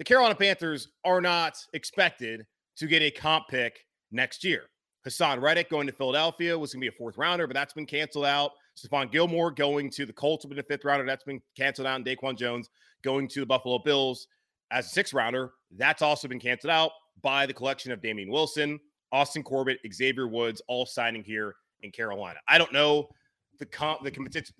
the 0.00 0.04
Carolina 0.04 0.34
Panthers 0.34 0.88
are 1.04 1.20
not 1.20 1.58
expected 1.74 2.46
to 2.78 2.86
get 2.86 3.02
a 3.02 3.10
comp 3.10 3.48
pick 3.48 3.84
next 4.10 4.42
year. 4.42 4.62
Haason 5.06 5.42
Reddick 5.42 5.68
going 5.68 5.86
to 5.88 5.92
Philadelphia 5.92 6.58
was 6.58 6.72
going 6.72 6.80
to 6.80 6.90
be 6.90 6.94
a 6.94 6.98
fourth 6.98 7.18
rounder, 7.18 7.46
but 7.46 7.52
that's 7.52 7.74
been 7.74 7.84
canceled 7.84 8.24
out. 8.24 8.52
Stephon 8.74 9.12
Gilmore 9.12 9.50
going 9.50 9.90
to 9.90 10.06
the 10.06 10.12
Colts 10.14 10.46
with 10.46 10.58
a 10.58 10.62
fifth 10.62 10.86
rounder. 10.86 11.04
That's 11.04 11.24
been 11.24 11.42
canceled 11.54 11.86
out. 11.86 11.96
And 11.96 12.06
Daquan 12.06 12.38
Jones 12.38 12.70
going 13.02 13.28
to 13.28 13.40
the 13.40 13.46
Buffalo 13.46 13.78
Bills 13.78 14.26
as 14.70 14.86
a 14.86 14.88
sixth 14.88 15.12
rounder. 15.12 15.52
That's 15.76 16.00
also 16.00 16.28
been 16.28 16.40
canceled 16.40 16.70
out 16.70 16.92
by 17.20 17.44
the 17.44 17.52
collection 17.52 17.92
of 17.92 18.00
Damien 18.00 18.30
Wilson, 18.30 18.80
Austin 19.12 19.42
Corbett, 19.42 19.80
Xavier 19.92 20.28
Woods, 20.28 20.62
all 20.66 20.86
signing 20.86 21.22
here 21.22 21.56
in 21.82 21.90
Carolina. 21.90 22.38
I 22.48 22.56
don't 22.56 22.72
know 22.72 23.10
the 23.58 23.66
comp, 23.66 24.02
the, 24.02 24.10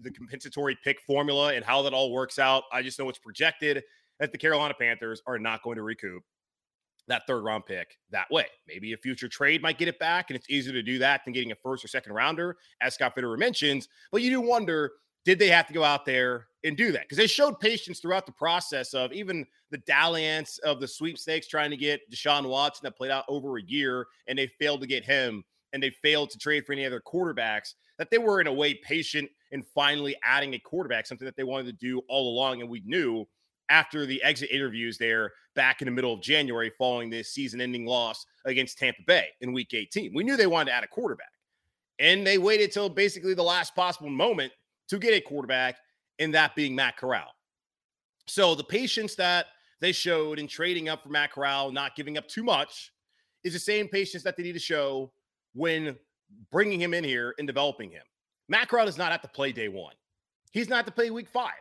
the 0.01 0.11
compensatory 0.11 0.79
pick 0.85 1.01
formula 1.01 1.55
and 1.55 1.65
how 1.65 1.81
that 1.81 1.95
all 1.95 2.13
works 2.13 2.39
out. 2.39 2.65
I 2.71 2.83
just 2.83 2.99
know 2.99 3.09
it's 3.09 3.19
projected 3.19 3.83
that 4.21 4.33
the 4.33 4.39
Carolina 4.39 4.75
Panthers 4.79 5.21
are 5.27 5.39
not 5.39 5.63
going 5.63 5.77
to 5.77 5.83
recoup 5.83 6.23
that 7.09 7.27
third 7.27 7.43
round 7.43 7.67
pick 7.67 7.99
that 8.11 8.31
way. 8.31 8.47
Maybe 8.69 8.93
a 8.93 8.97
future 8.97 9.29
trade 9.29 9.63
might 9.63 9.79
get 9.79 9.89
it 9.89 9.99
back, 9.99 10.31
and 10.31 10.37
it's 10.37 10.49
easier 10.49 10.73
to 10.73 10.83
do 10.83 10.99
that 11.01 11.25
than 11.25 11.33
getting 11.33 11.53
a 11.53 11.57
first 11.57 11.85
or 11.85 11.89
second 11.89 12.13
rounder, 12.13 12.57
as 12.81 12.95
Scott 12.95 13.17
Fitterer 13.17 13.39
mentions. 13.39 13.89
But 14.13 14.23
you 14.23 14.31
do 14.31 14.41
wonder 14.41 14.93
did 15.25 15.39
they 15.39 15.49
have 15.49 15.67
to 15.67 15.75
go 15.75 15.85
out 15.85 16.07
there 16.07 16.47
and 16.65 16.77
do 16.77 16.93
that? 16.93 17.03
Because 17.03 17.19
they 17.19 17.27
showed 17.27 17.61
patience 17.61 18.01
throughout 18.01 18.25
the 18.25 18.33
process 18.33 18.95
of 18.95 19.13
even 19.13 19.45
the 19.71 19.79
dalliance 19.79 20.57
of 20.59 20.81
the 20.81 20.89
sweepstakes 20.89 21.47
trying 21.47 21.71
to 21.71 21.77
get 21.77 22.11
Deshaun 22.11 22.49
Watson 22.49 22.85
that 22.85 22.97
played 22.97 23.11
out 23.11 23.27
over 23.29 23.59
a 23.59 23.63
year, 23.63 24.07
and 24.29 24.39
they 24.39 24.47
failed 24.59 24.81
to 24.81 24.87
get 24.87 25.05
him, 25.05 25.45
and 25.73 25.83
they 25.83 25.91
failed 25.91 26.31
to 26.31 26.39
trade 26.39 26.65
for 26.65 26.73
any 26.73 26.87
other 26.87 27.01
quarterbacks. 27.01 27.75
That 27.99 28.11
they 28.11 28.19
were 28.19 28.41
in 28.41 28.47
a 28.47 28.53
way 28.53 28.75
patient 28.75 29.31
in 29.51 29.63
finally 29.63 30.17
adding 30.25 30.55
a 30.55 30.59
quarterback, 30.59 31.07
something 31.07 31.27
that 31.27 31.37
they 31.37 31.45
wanted 31.45 31.67
to 31.67 31.73
do 31.73 32.01
all 32.09 32.33
along, 32.33 32.63
and 32.63 32.71
we 32.71 32.83
knew 32.87 33.27
after 33.71 34.05
the 34.05 34.23
exit 34.23 34.51
interviews 34.51 34.99
there 34.99 35.33
back 35.55 35.81
in 35.81 35.87
the 35.87 35.93
middle 35.93 36.13
of 36.13 36.21
January 36.21 36.71
following 36.77 37.09
this 37.09 37.33
season 37.33 37.61
ending 37.61 37.87
loss 37.87 38.27
against 38.45 38.79
Tampa 38.79 39.03
Bay 39.07 39.29
in 39.41 39.53
week 39.53 39.73
18. 39.73 40.13
We 40.15 40.25
knew 40.25 40.37
they 40.37 40.47
wanted 40.47 40.71
to 40.71 40.77
add 40.77 40.85
a 40.85 40.89
quarterback. 40.89 41.33
And 41.99 42.27
they 42.27 42.39
waited 42.39 42.73
till 42.73 42.89
basically 42.89 43.35
the 43.35 43.43
last 43.43 43.75
possible 43.75 44.11
moment 44.11 44.53
to 44.89 44.99
get 44.99 45.15
a 45.15 45.21
quarterback, 45.21 45.77
and 46.19 46.35
that 46.35 46.57
being 46.57 46.75
Matt 46.75 46.97
Corral. 46.97 47.29
So 48.27 48.55
the 48.55 48.65
patience 48.65 49.15
that 49.17 49.47
they 49.81 49.93
showed 49.93 50.39
in 50.39 50.47
trading 50.47 50.89
up 50.89 51.03
for 51.03 51.11
Matt 51.11 51.33
Corral, 51.33 51.71
not 51.71 51.95
giving 51.95 52.19
up 52.19 52.27
too 52.27 52.43
much, 52.43 52.93
is 53.45 53.53
the 53.53 53.59
same 53.59 53.89
patience 53.89 54.23
that 54.25 54.37
they 54.37 54.43
need 54.43 54.53
to 54.53 54.59
show 54.59 55.13
when 55.55 55.97
bringing 56.51 56.81
him 56.81 56.95
in 56.95 57.05
here 57.05 57.35
and 57.39 57.47
developing 57.47 57.91
him. 57.91 58.03
Matt 58.49 58.69
Corral 58.69 58.87
does 58.87 58.99
not 58.99 59.13
have 59.13 59.23
to 59.23 59.29
play 59.29 59.53
day 59.53 59.69
one. 59.69 59.95
He's 60.53 60.69
not 60.69 60.87
to 60.87 60.93
play 60.93 61.11
week 61.11 61.29
five. 61.29 61.53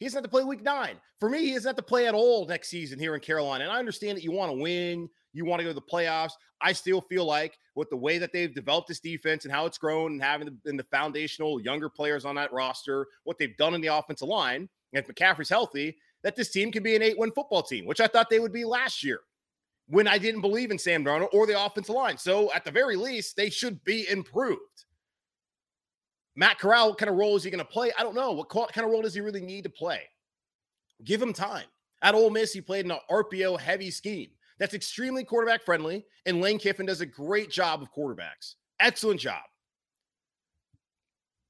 He 0.00 0.06
doesn't 0.06 0.16
have 0.16 0.24
to 0.24 0.30
play 0.30 0.44
week 0.44 0.62
nine. 0.62 0.96
For 1.18 1.28
me, 1.28 1.44
he 1.44 1.52
doesn't 1.52 1.68
have 1.68 1.76
to 1.76 1.82
play 1.82 2.08
at 2.08 2.14
all 2.14 2.46
next 2.46 2.70
season 2.70 2.98
here 2.98 3.14
in 3.14 3.20
Carolina. 3.20 3.64
And 3.64 3.72
I 3.72 3.78
understand 3.78 4.16
that 4.16 4.24
you 4.24 4.32
want 4.32 4.50
to 4.50 4.58
win, 4.58 5.10
you 5.34 5.44
want 5.44 5.60
to 5.60 5.64
go 5.64 5.70
to 5.70 5.74
the 5.74 5.82
playoffs. 5.82 6.32
I 6.62 6.72
still 6.72 7.02
feel 7.02 7.26
like 7.26 7.58
with 7.74 7.90
the 7.90 7.98
way 7.98 8.16
that 8.16 8.32
they've 8.32 8.54
developed 8.54 8.88
this 8.88 8.98
defense 8.98 9.44
and 9.44 9.52
how 9.52 9.66
it's 9.66 9.76
grown 9.76 10.12
and 10.12 10.22
having 10.22 10.46
the, 10.46 10.70
and 10.70 10.78
the 10.78 10.84
foundational 10.84 11.60
younger 11.60 11.90
players 11.90 12.24
on 12.24 12.34
that 12.36 12.50
roster, 12.50 13.06
what 13.24 13.38
they've 13.38 13.56
done 13.58 13.74
in 13.74 13.82
the 13.82 13.94
offensive 13.94 14.26
line, 14.26 14.70
and 14.94 15.04
if 15.04 15.06
McCaffrey's 15.06 15.50
healthy, 15.50 15.98
that 16.22 16.34
this 16.34 16.50
team 16.50 16.72
can 16.72 16.82
be 16.82 16.96
an 16.96 17.02
eight-win 17.02 17.32
football 17.32 17.62
team, 17.62 17.84
which 17.84 18.00
I 18.00 18.06
thought 18.06 18.30
they 18.30 18.40
would 18.40 18.52
be 18.52 18.64
last 18.64 19.04
year 19.04 19.20
when 19.86 20.08
I 20.08 20.16
didn't 20.16 20.40
believe 20.40 20.70
in 20.70 20.78
Sam 20.78 21.04
Darnold 21.04 21.34
or 21.34 21.46
the 21.46 21.62
offensive 21.62 21.94
line. 21.94 22.16
So 22.16 22.50
at 22.54 22.64
the 22.64 22.70
very 22.70 22.96
least, 22.96 23.36
they 23.36 23.50
should 23.50 23.84
be 23.84 24.08
improved. 24.08 24.86
Matt 26.36 26.58
Corral, 26.58 26.90
what 26.90 26.98
kind 26.98 27.10
of 27.10 27.16
role 27.16 27.36
is 27.36 27.44
he 27.44 27.50
going 27.50 27.64
to 27.64 27.70
play? 27.70 27.90
I 27.98 28.02
don't 28.02 28.14
know. 28.14 28.32
What 28.32 28.48
kind 28.48 28.84
of 28.84 28.90
role 28.90 29.02
does 29.02 29.14
he 29.14 29.20
really 29.20 29.40
need 29.40 29.64
to 29.64 29.70
play? 29.70 30.02
Give 31.04 31.20
him 31.20 31.32
time. 31.32 31.66
At 32.02 32.14
Ole 32.14 32.30
Miss, 32.30 32.52
he 32.52 32.60
played 32.60 32.84
in 32.84 32.90
an 32.90 32.98
RPO 33.10 33.60
heavy 33.60 33.90
scheme 33.90 34.30
that's 34.58 34.74
extremely 34.74 35.24
quarterback 35.24 35.62
friendly, 35.62 36.04
and 36.26 36.40
Lane 36.40 36.58
Kiffin 36.58 36.86
does 36.86 37.00
a 37.00 37.06
great 37.06 37.50
job 37.50 37.82
of 37.82 37.92
quarterbacks. 37.92 38.54
Excellent 38.78 39.20
job. 39.20 39.42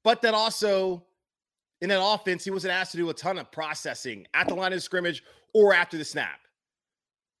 But 0.03 0.21
that 0.23 0.33
also, 0.33 1.05
in 1.81 1.89
that 1.89 2.03
offense, 2.03 2.43
he 2.43 2.51
wasn't 2.51 2.73
asked 2.73 2.91
to 2.91 2.97
do 2.97 3.09
a 3.09 3.13
ton 3.13 3.37
of 3.37 3.51
processing 3.51 4.25
at 4.33 4.47
the 4.47 4.55
line 4.55 4.73
of 4.73 4.81
scrimmage 4.81 5.23
or 5.53 5.73
after 5.73 5.97
the 5.97 6.05
snap. 6.05 6.39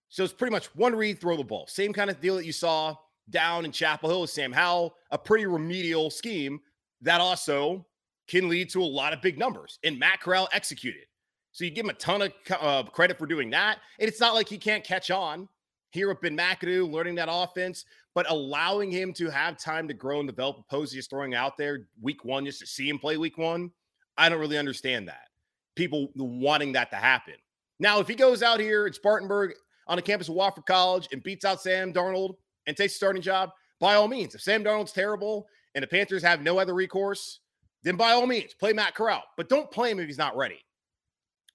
So 0.09 0.23
it's 0.23 0.33
pretty 0.33 0.51
much 0.51 0.67
one 0.75 0.93
read, 0.93 1.19
throw 1.19 1.37
the 1.37 1.43
ball. 1.43 1.67
Same 1.67 1.93
kind 1.93 2.09
of 2.09 2.19
deal 2.19 2.35
that 2.35 2.45
you 2.45 2.51
saw 2.51 2.95
down 3.29 3.63
in 3.63 3.71
Chapel 3.71 4.09
Hill 4.09 4.21
with 4.21 4.29
Sam 4.29 4.51
Howell, 4.51 4.95
a 5.11 5.17
pretty 5.17 5.45
remedial 5.45 6.09
scheme 6.09 6.59
that 7.01 7.21
also 7.21 7.85
can 8.27 8.47
lead 8.47 8.69
to 8.71 8.81
a 8.81 8.85
lot 8.85 9.13
of 9.13 9.21
big 9.21 9.37
numbers. 9.37 9.79
And 9.83 9.99
Matt 9.99 10.21
Corral 10.21 10.47
executed. 10.53 11.05
So 11.51 11.65
you 11.65 11.71
give 11.71 11.85
him 11.85 11.89
a 11.89 11.95
ton 11.95 12.21
of 12.21 12.31
uh, 12.49 12.83
credit 12.83 13.17
for 13.17 13.25
doing 13.25 13.49
that. 13.49 13.79
And 13.99 14.07
it's 14.07 14.19
not 14.19 14.33
like 14.33 14.47
he 14.47 14.57
can't 14.57 14.83
catch 14.83 15.11
on 15.11 15.49
here 15.91 16.07
with 16.07 16.21
Ben 16.21 16.37
McAdoo, 16.37 16.89
learning 16.89 17.15
that 17.15 17.27
offense, 17.29 17.85
but 18.15 18.29
allowing 18.29 18.89
him 18.89 19.11
to 19.13 19.29
have 19.29 19.57
time 19.57 19.87
to 19.87 19.93
grow 19.93 20.19
and 20.19 20.29
develop. 20.29 20.67
Posey 20.69 20.97
is 20.97 21.07
throwing 21.07 21.35
out 21.35 21.57
there 21.57 21.87
week 22.01 22.23
one 22.23 22.45
just 22.45 22.59
to 22.59 22.65
see 22.65 22.87
him 22.87 22.97
play 22.97 23.17
week 23.17 23.37
one. 23.37 23.71
I 24.17 24.29
don't 24.29 24.39
really 24.39 24.57
understand 24.57 25.07
that. 25.09 25.27
People 25.75 26.09
wanting 26.15 26.71
that 26.73 26.89
to 26.91 26.97
happen. 26.97 27.35
Now, 27.79 27.99
if 27.99 28.07
he 28.07 28.15
goes 28.15 28.43
out 28.43 28.59
here 28.59 28.85
at 28.85 28.95
Spartanburg 28.95 29.53
on 29.87 29.97
the 29.97 30.01
campus 30.01 30.29
of 30.29 30.35
Wofford 30.35 30.65
College 30.65 31.09
and 31.11 31.23
beats 31.23 31.43
out 31.43 31.61
Sam 31.61 31.91
Darnold 31.91 32.35
and 32.67 32.77
takes 32.77 32.93
a 32.93 32.97
starting 32.97 33.21
job, 33.21 33.49
by 33.79 33.95
all 33.95 34.07
means. 34.07 34.35
If 34.35 34.41
Sam 34.41 34.63
Darnold's 34.63 34.91
terrible 34.91 35.47
and 35.75 35.83
the 35.83 35.87
Panthers 35.87 36.23
have 36.23 36.41
no 36.41 36.59
other 36.59 36.73
recourse, 36.73 37.39
then 37.83 37.95
by 37.95 38.11
all 38.11 38.27
means, 38.27 38.53
play 38.53 38.73
Matt 38.73 38.95
Corral. 38.95 39.23
But 39.37 39.49
don't 39.49 39.71
play 39.71 39.91
him 39.91 39.99
if 39.99 40.07
he's 40.07 40.17
not 40.17 40.37
ready. 40.37 40.63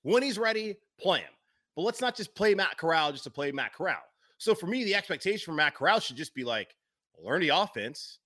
When 0.02 0.23
he's 0.23 0.38
ready, 0.38 0.76
play 0.99 1.20
him. 1.20 1.32
But 1.75 1.82
let's 1.82 2.00
not 2.00 2.16
just 2.16 2.35
play 2.35 2.54
Matt 2.54 2.78
Corral 2.78 3.12
just 3.12 3.25
to 3.25 3.30
play 3.30 3.52
Matt 3.52 3.75
Corral. 3.75 4.02
So 4.38 4.54
for 4.54 4.66
me, 4.66 4.85
the 4.85 4.94
expectation 4.94 5.44
for 5.44 5.56
Matt 5.56 5.75
Corral 5.75 6.00
should 6.00 6.16
just 6.16 6.35
be 6.35 6.44
like, 6.44 6.75
learn 7.23 7.40
the 7.40 7.50
offense, 7.50 8.18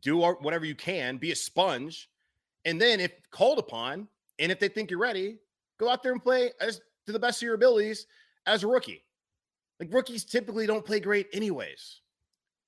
do 0.00 0.18
whatever 0.18 0.64
you 0.64 0.74
can, 0.74 1.16
be 1.16 1.32
a 1.32 1.36
sponge. 1.36 2.08
And 2.64 2.80
then 2.80 3.00
if 3.00 3.12
called 3.30 3.58
upon, 3.58 4.08
and 4.38 4.50
if 4.50 4.58
they 4.58 4.68
think 4.68 4.90
you're 4.90 5.00
ready, 5.00 5.38
go 5.78 5.88
out 5.88 6.02
there 6.02 6.12
and 6.12 6.22
play 6.22 6.50
as 6.60 6.80
to 7.06 7.12
the 7.12 7.18
best 7.18 7.38
of 7.38 7.46
your 7.46 7.54
abilities 7.54 8.06
as 8.46 8.62
a 8.62 8.66
rookie. 8.66 9.04
Like 9.80 9.92
rookies 9.92 10.24
typically 10.24 10.66
don't 10.66 10.84
play 10.84 11.00
great 11.00 11.26
anyways. 11.32 12.00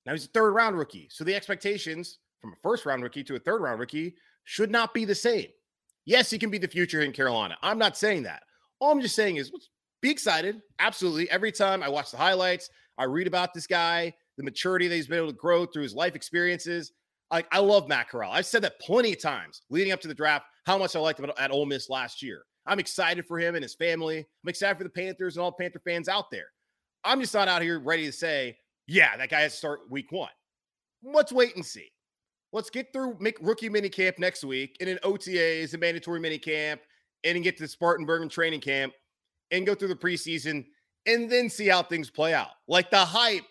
Now 0.05 0.11
he's 0.11 0.25
a 0.25 0.29
third 0.29 0.51
round 0.51 0.77
rookie. 0.77 1.07
So 1.09 1.23
the 1.23 1.35
expectations 1.35 2.19
from 2.45 2.53
a 2.53 2.61
first 2.61 2.85
round 2.85 3.01
rookie 3.01 3.23
to 3.23 3.35
a 3.35 3.39
third 3.39 3.61
round 3.61 3.79
rookie 3.79 4.15
should 4.43 4.71
not 4.71 4.93
be 4.93 5.05
the 5.05 5.15
same. 5.15 5.47
Yes, 6.05 6.29
he 6.29 6.37
can 6.37 6.51
be 6.51 6.59
the 6.59 6.67
future 6.67 7.01
in 7.01 7.11
Carolina. 7.11 7.57
I'm 7.63 7.79
not 7.79 7.97
saying 7.97 8.23
that. 8.23 8.43
All 8.79 8.91
I'm 8.91 9.01
just 9.01 9.15
saying 9.15 9.37
is 9.37 9.51
be 10.01 10.11
excited. 10.11 10.61
Absolutely. 10.77 11.29
Every 11.31 11.51
time 11.51 11.81
I 11.81 11.89
watch 11.89 12.11
the 12.11 12.17
highlights, 12.17 12.69
I 12.97 13.05
read 13.05 13.25
about 13.25 13.53
this 13.53 13.65
guy, 13.65 14.13
the 14.37 14.43
maturity 14.43 14.87
that 14.87 14.95
he's 14.95 15.07
been 15.07 15.17
able 15.17 15.31
to 15.31 15.33
grow 15.33 15.65
through 15.65 15.83
his 15.83 15.95
life 15.95 16.15
experiences. 16.15 16.91
Like 17.31 17.47
I 17.51 17.59
love 17.59 17.87
Matt 17.87 18.09
Corral. 18.09 18.31
I've 18.31 18.45
said 18.45 18.61
that 18.61 18.79
plenty 18.79 19.13
of 19.13 19.21
times 19.21 19.63
leading 19.71 19.91
up 19.91 20.01
to 20.01 20.07
the 20.07 20.13
draft, 20.13 20.45
how 20.67 20.77
much 20.77 20.95
I 20.95 20.99
liked 20.99 21.19
him 21.19 21.31
at 21.37 21.51
Ole 21.51 21.65
Miss 21.65 21.89
last 21.89 22.21
year. 22.21 22.43
I'm 22.67 22.79
excited 22.79 23.25
for 23.25 23.39
him 23.39 23.55
and 23.55 23.63
his 23.63 23.75
family. 23.75 24.19
I'm 24.19 24.49
excited 24.49 24.77
for 24.77 24.83
the 24.83 24.89
Panthers 24.89 25.35
and 25.37 25.43
all 25.43 25.51
Panther 25.51 25.81
fans 25.83 26.07
out 26.07 26.29
there. 26.29 26.47
I'm 27.03 27.19
just 27.19 27.33
not 27.33 27.47
out 27.47 27.61
here 27.61 27.79
ready 27.79 28.05
to 28.05 28.11
say, 28.11 28.57
yeah, 28.87 29.17
that 29.17 29.29
guy 29.29 29.41
has 29.41 29.53
to 29.53 29.57
start 29.57 29.89
week 29.89 30.11
one. 30.11 30.29
Let's 31.03 31.31
wait 31.31 31.55
and 31.55 31.65
see. 31.65 31.91
Let's 32.55 32.69
get 32.69 32.93
through 32.93 33.17
rookie 33.41 33.69
minicamp 33.69 34.17
next 34.17 34.45
week 34.45 34.77
and 34.79 34.89
an 34.89 34.97
OTAs 35.03 35.73
and 35.73 35.81
mandatory 35.81 36.21
minicamp 36.21 36.79
and 37.25 37.43
get 37.43 37.57
to 37.57 37.67
Spartanburg 37.67 38.21
and 38.21 38.31
training 38.31 38.61
camp 38.61 38.93
and 39.51 39.65
go 39.65 39.75
through 39.75 39.89
the 39.89 39.95
preseason 39.95 40.65
and 41.05 41.29
then 41.29 41.49
see 41.49 41.67
how 41.67 41.83
things 41.83 42.09
play 42.09 42.33
out. 42.33 42.51
Like 42.69 42.89
the 42.89 43.03
hype 43.03 43.43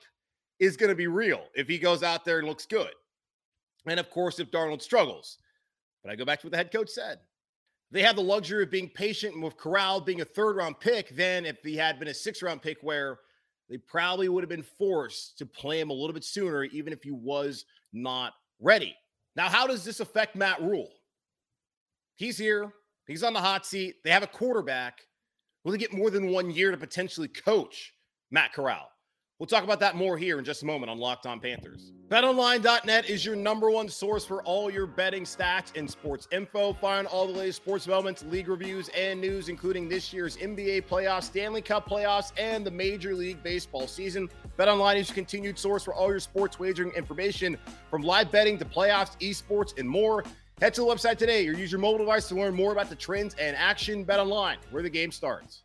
is 0.58 0.78
going 0.78 0.88
to 0.88 0.94
be 0.94 1.06
real 1.06 1.42
if 1.54 1.68
he 1.68 1.78
goes 1.78 2.02
out 2.02 2.24
there 2.24 2.38
and 2.38 2.48
looks 2.48 2.64
good. 2.64 2.92
And 3.84 4.00
of 4.00 4.08
course, 4.08 4.38
if 4.38 4.50
Darnold 4.50 4.80
struggles. 4.80 5.36
But 6.02 6.10
I 6.10 6.16
go 6.16 6.24
back 6.24 6.40
to 6.40 6.46
what 6.46 6.52
the 6.52 6.56
head 6.56 6.72
coach 6.72 6.88
said. 6.88 7.18
They 7.90 8.00
have 8.00 8.16
the 8.16 8.22
luxury 8.22 8.62
of 8.62 8.70
being 8.70 8.88
patient 8.88 9.38
with 9.38 9.58
Corral 9.58 10.00
being 10.00 10.22
a 10.22 10.24
third 10.24 10.56
round 10.56 10.80
pick. 10.80 11.10
Then, 11.10 11.44
if 11.44 11.58
he 11.62 11.76
had 11.76 11.98
been 11.98 12.08
a 12.08 12.14
six 12.14 12.42
round 12.42 12.62
pick, 12.62 12.78
where 12.80 13.18
they 13.68 13.76
probably 13.76 14.30
would 14.30 14.42
have 14.42 14.48
been 14.48 14.62
forced 14.62 15.36
to 15.36 15.44
play 15.44 15.78
him 15.78 15.90
a 15.90 15.92
little 15.92 16.14
bit 16.14 16.24
sooner, 16.24 16.64
even 16.64 16.94
if 16.94 17.02
he 17.02 17.10
was 17.10 17.66
not 17.92 18.32
ready. 18.60 18.94
Now, 19.36 19.48
how 19.48 19.66
does 19.66 19.84
this 19.84 20.00
affect 20.00 20.36
Matt 20.36 20.62
Rhule? 20.62 20.90
He's 22.16 22.38
here, 22.38 22.72
he's 23.06 23.22
on 23.22 23.32
the 23.32 23.40
hot 23.40 23.66
seat. 23.66 23.96
They 24.04 24.10
have 24.10 24.22
a 24.22 24.28
quarterback. 24.28 25.00
Will 25.64 25.72
he 25.72 25.78
get 25.78 25.92
more 25.92 26.10
than 26.10 26.30
one 26.30 26.50
year 26.50 26.70
to 26.70 26.76
potentially 26.76 27.28
coach 27.28 27.92
Matt 28.30 28.52
Corral? 28.52 28.88
We'll 29.40 29.48
talk 29.48 29.64
about 29.64 29.80
that 29.80 29.96
more 29.96 30.16
here 30.16 30.38
in 30.38 30.44
just 30.44 30.62
a 30.62 30.66
moment 30.66 30.90
on 30.90 30.98
Locked 30.98 31.26
On 31.26 31.40
Panthers. 31.40 31.90
BetOnline.net 32.08 33.10
is 33.10 33.26
your 33.26 33.34
number 33.34 33.68
one 33.68 33.88
source 33.88 34.24
for 34.24 34.40
all 34.44 34.70
your 34.70 34.86
betting 34.86 35.24
stats 35.24 35.76
and 35.76 35.90
sports 35.90 36.28
info. 36.30 36.72
Find 36.74 37.08
all 37.08 37.26
the 37.26 37.32
latest 37.32 37.56
sports 37.56 37.84
developments, 37.84 38.22
league 38.30 38.46
reviews, 38.46 38.90
and 38.90 39.20
news, 39.20 39.48
including 39.48 39.88
this 39.88 40.12
year's 40.12 40.36
NBA 40.36 40.86
playoffs, 40.86 41.24
Stanley 41.24 41.62
Cup 41.62 41.88
playoffs, 41.88 42.30
and 42.38 42.64
the 42.64 42.70
Major 42.70 43.12
League 43.12 43.42
Baseball 43.42 43.88
season. 43.88 44.30
BetOnline 44.56 45.00
is 45.00 45.08
your 45.08 45.16
continued 45.16 45.58
source 45.58 45.82
for 45.82 45.94
all 45.94 46.10
your 46.10 46.20
sports 46.20 46.60
wagering 46.60 46.92
information, 46.92 47.58
from 47.90 48.02
live 48.02 48.30
betting 48.30 48.56
to 48.58 48.64
playoffs, 48.64 49.18
esports, 49.18 49.76
and 49.80 49.88
more. 49.88 50.22
Head 50.60 50.74
to 50.74 50.82
the 50.82 50.86
website 50.86 51.18
today 51.18 51.48
or 51.48 51.54
use 51.54 51.72
your 51.72 51.80
mobile 51.80 51.98
device 51.98 52.28
to 52.28 52.36
learn 52.36 52.54
more 52.54 52.70
about 52.70 52.88
the 52.88 52.94
trends 52.94 53.34
and 53.34 53.56
action. 53.56 54.04
BetOnline, 54.06 54.58
where 54.70 54.84
the 54.84 54.90
game 54.90 55.10
starts. 55.10 55.64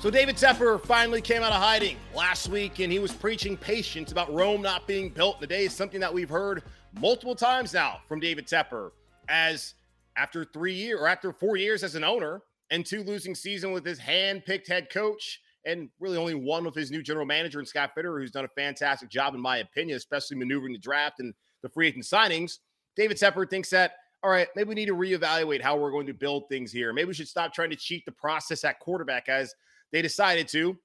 So 0.00 0.10
David 0.10 0.36
Tepper 0.36 0.80
finally 0.80 1.20
came 1.20 1.42
out 1.42 1.50
of 1.50 1.60
hiding 1.60 1.96
last 2.14 2.48
week, 2.48 2.78
and 2.78 2.92
he 2.92 3.00
was 3.00 3.10
preaching 3.10 3.56
patience 3.56 4.12
about 4.12 4.32
Rome 4.32 4.62
not 4.62 4.86
being 4.86 5.08
built 5.08 5.38
in 5.38 5.44
a 5.44 5.46
day. 5.48 5.66
Something 5.66 5.98
that 5.98 6.14
we've 6.14 6.28
heard 6.28 6.62
multiple 7.00 7.34
times 7.34 7.74
now 7.74 7.98
from 8.06 8.20
David 8.20 8.46
Tepper. 8.46 8.92
As 9.28 9.74
after 10.16 10.44
three 10.44 10.72
years 10.72 11.00
or 11.00 11.08
after 11.08 11.32
four 11.32 11.56
years 11.56 11.82
as 11.82 11.96
an 11.96 12.04
owner 12.04 12.42
and 12.70 12.86
two 12.86 13.02
losing 13.02 13.34
season 13.34 13.72
with 13.72 13.84
his 13.84 13.98
hand-picked 13.98 14.68
head 14.68 14.88
coach, 14.88 15.40
and 15.64 15.88
really 15.98 16.16
only 16.16 16.34
one 16.34 16.64
with 16.64 16.76
his 16.76 16.92
new 16.92 17.02
general 17.02 17.26
manager 17.26 17.58
and 17.58 17.66
Scott 17.66 17.90
Fitterer, 17.98 18.20
who's 18.20 18.30
done 18.30 18.44
a 18.44 18.48
fantastic 18.48 19.08
job 19.08 19.34
in 19.34 19.40
my 19.40 19.56
opinion, 19.58 19.96
especially 19.96 20.36
maneuvering 20.36 20.74
the 20.74 20.78
draft 20.78 21.18
and 21.18 21.34
the 21.62 21.68
free 21.68 21.88
agent 21.88 22.04
signings. 22.04 22.58
David 22.94 23.16
Tepper 23.16 23.50
thinks 23.50 23.68
that 23.70 23.96
all 24.22 24.30
right, 24.30 24.48
maybe 24.56 24.68
we 24.68 24.74
need 24.74 24.86
to 24.86 24.96
reevaluate 24.96 25.60
how 25.60 25.76
we're 25.76 25.92
going 25.92 26.06
to 26.06 26.14
build 26.14 26.48
things 26.48 26.72
here. 26.72 26.92
Maybe 26.92 27.06
we 27.06 27.14
should 27.14 27.28
stop 27.28 27.52
trying 27.52 27.70
to 27.70 27.76
cheat 27.76 28.04
the 28.04 28.12
process 28.12 28.64
at 28.64 28.80
quarterback 28.80 29.28
as 29.28 29.54
they 29.92 30.02
decided 30.02 30.48
to 30.48 30.76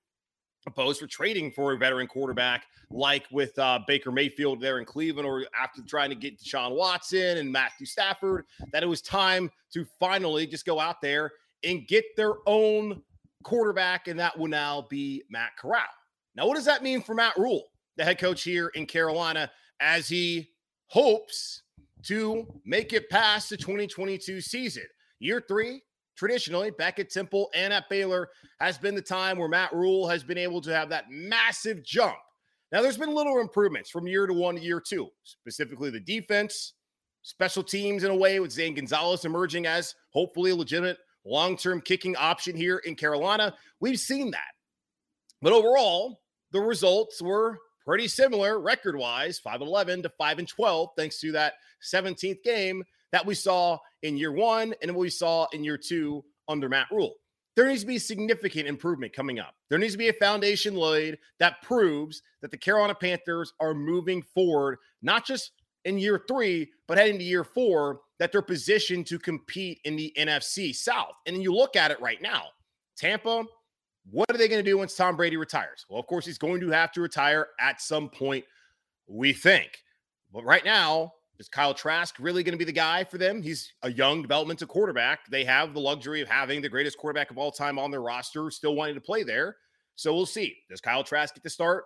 oppose 0.66 1.00
for 1.00 1.08
trading 1.08 1.52
for 1.52 1.74
a 1.74 1.78
veteran 1.78 2.08
quarterback 2.08 2.66
like 2.90 3.26
with 3.32 3.58
uh, 3.58 3.80
Baker 3.88 4.12
Mayfield 4.12 4.62
there 4.62 4.80
in 4.80 4.86
Cleveland, 4.86 5.28
or 5.28 5.46
after 5.60 5.82
trying 5.82 6.10
to 6.10 6.16
get 6.16 6.40
Deshaun 6.40 6.76
Watson 6.76 7.38
and 7.38 7.52
Matthew 7.52 7.86
Stafford, 7.86 8.46
that 8.72 8.84
it 8.84 8.88
was 8.88 9.02
time 9.02 9.50
to 9.74 9.86
finally 10.00 10.46
just 10.46 10.66
go 10.66 10.80
out 10.80 11.02
there 11.02 11.32
and 11.64 11.88
get 11.88 12.06
their 12.16 12.34
own 12.46 13.02
quarterback, 13.44 14.08
and 14.08 14.20
that 14.20 14.38
will 14.38 14.48
now 14.48 14.86
be 14.90 15.24
Matt 15.30 15.58
Corral. 15.58 15.84
Now, 16.36 16.48
what 16.48 16.56
does 16.56 16.66
that 16.66 16.84
mean 16.84 17.02
for 17.02 17.16
Matt 17.16 17.38
Rhule, 17.38 17.64
the 17.98 18.04
head 18.04 18.20
coach 18.20 18.44
here 18.44 18.68
in 18.70 18.86
Carolina, 18.86 19.52
as 19.80 20.08
he 20.08 20.50
hopes 20.88 21.64
to 22.04 22.46
make 22.66 22.94
it 22.94 23.10
past 23.10 23.50
the 23.50 23.58
2022 23.58 24.42
season? 24.42 24.84
Year 25.20 25.44
three, 25.48 25.82
traditionally 26.16 26.72
back 26.72 27.00
at 27.00 27.10
Temple 27.10 27.50
and 27.56 27.74
at 27.74 27.90
Baylor 27.90 28.30
has 28.60 28.78
been 28.78 28.96
the 28.96 29.02
time 29.02 29.38
where 29.38 29.50
Matt 29.50 29.74
Rhule 29.74 30.08
has 30.08 30.24
been 30.24 30.38
able 30.38 30.62
to 30.62 30.74
have 30.74 30.90
that 30.90 31.06
massive 31.10 31.84
jump. 31.84 32.18
Now, 32.72 32.82
there's 32.82 32.98
been 32.98 33.14
little 33.14 33.40
improvements 33.40 33.90
from 33.90 34.08
year 34.08 34.26
to 34.26 34.34
one 34.34 34.56
to 34.56 34.62
year 34.62 34.82
two, 34.82 35.10
specifically 35.24 35.92
the 35.92 36.00
defense, 36.00 36.74
special 37.22 37.64
teams 37.64 38.04
in 38.04 38.12
a 38.12 38.16
way 38.16 38.40
with 38.40 38.52
Zane 38.52 38.74
Gonzalez 38.74 39.26
emerging 39.26 39.68
as 39.68 39.94
hopefully 40.10 40.52
a 40.52 40.56
legitimate 40.56 40.98
long 41.26 41.56
term 41.56 41.82
kicking 41.82 42.16
option 42.16 42.56
here 42.56 42.78
in 42.80 42.96
Carolina. 42.96 43.54
We've 43.80 44.00
seen 44.00 44.32
that. 44.32 44.52
But 45.42 45.54
overall, 45.54 46.22
the 46.52 46.62
results 46.62 47.22
were 47.22 47.60
pretty 47.86 48.08
similar 48.08 48.60
record 48.60 48.96
wise 48.96 49.40
5 49.40 49.62
11 49.62 50.04
to 50.04 50.10
5 50.10 50.40
and 50.40 50.48
12, 50.48 50.90
thanks 50.98 51.20
to 51.20 51.32
that 51.34 51.54
17th 51.94 52.42
game 52.44 52.84
that 53.14 53.26
we 53.26 53.36
saw 53.36 53.78
in 54.02 54.18
year 54.18 54.34
one 54.34 54.74
and 54.82 54.92
what 54.92 55.02
we 55.02 55.10
saw 55.10 55.48
in 55.54 55.64
year 55.64 55.78
two 55.78 56.26
under 56.50 56.68
Matt 56.68 56.88
Rhule. 56.92 57.14
There 57.56 57.68
needs 57.68 57.82
to 57.82 57.88
be 57.88 58.00
significant 58.00 58.68
improvement 58.68 59.14
coming 59.14 59.40
up. 59.40 59.54
There 59.70 59.78
needs 59.78 59.94
to 59.94 60.00
be 60.00 60.10
a 60.10 60.14
foundation 60.14 60.76
laid 60.76 61.20
that 61.40 61.62
proves 61.62 62.24
that 62.42 62.50
the 62.50 62.58
Carolina 62.58 62.96
Panthers 62.96 63.54
are 63.60 63.76
moving 63.76 64.24
forward, 64.24 64.80
not 65.04 65.26
just 65.26 65.52
in 65.86 66.00
year 66.00 66.24
three, 66.28 66.72
but 66.88 66.98
heading 66.98 67.20
to 67.20 67.24
year 67.24 67.44
four, 67.44 68.02
that 68.18 68.32
they're 68.32 68.42
positioned 68.42 69.06
to 69.08 69.20
compete 69.20 69.80
in 69.86 69.96
the 69.96 70.12
NFC 70.18 70.76
South. 70.76 71.14
And 71.28 71.36
then 71.36 71.44
you 71.44 71.54
look 71.54 71.76
at 71.76 71.92
it 71.92 72.02
right 72.02 72.22
now 72.22 72.46
Tampa, 72.98 73.44
what 74.10 74.30
are 74.32 74.38
they 74.38 74.48
going 74.48 74.64
to 74.64 74.70
do 74.70 74.78
once 74.78 74.96
Tom 74.96 75.16
Brady 75.16 75.38
retires? 75.38 75.86
Well, 75.90 76.00
of 76.00 76.08
course, 76.08 76.26
he's 76.26 76.38
going 76.38 76.62
to 76.62 76.70
have 76.72 76.92
to 76.94 77.02
retire 77.02 77.48
at 77.60 77.82
some 77.82 78.10
point, 78.10 78.46
we 79.08 79.34
think. 79.34 79.84
But 80.32 80.44
right 80.44 80.66
now, 80.66 81.14
is 81.44 81.50
Kyle 81.50 81.74
Trask 81.74 82.16
really 82.20 82.42
going 82.42 82.54
to 82.54 82.58
be 82.58 82.64
the 82.64 82.72
guy 82.72 83.04
for 83.04 83.18
them? 83.18 83.42
He's 83.42 83.74
a 83.82 83.92
young 83.92 84.22
developmental 84.22 84.66
quarterback. 84.66 85.30
They 85.30 85.44
have 85.44 85.74
the 85.74 85.80
luxury 85.82 86.22
of 86.22 86.30
having 86.30 86.62
the 86.62 86.70
greatest 86.70 86.98
quarterback 86.98 87.32
of 87.32 87.38
all 87.38 87.52
time 87.52 87.78
on 87.78 87.92
their 87.92 88.02
roster, 88.02 88.50
still 88.50 88.76
wanting 88.76 88.96
to 88.96 89.02
play 89.02 89.24
there. 89.24 89.58
So 89.96 90.14
we'll 90.14 90.26
see. 90.26 90.56
Does 90.70 90.80
Kyle 90.80 91.04
Trask 91.04 91.36
get 91.36 91.44
to 91.44 91.50
start 91.50 91.84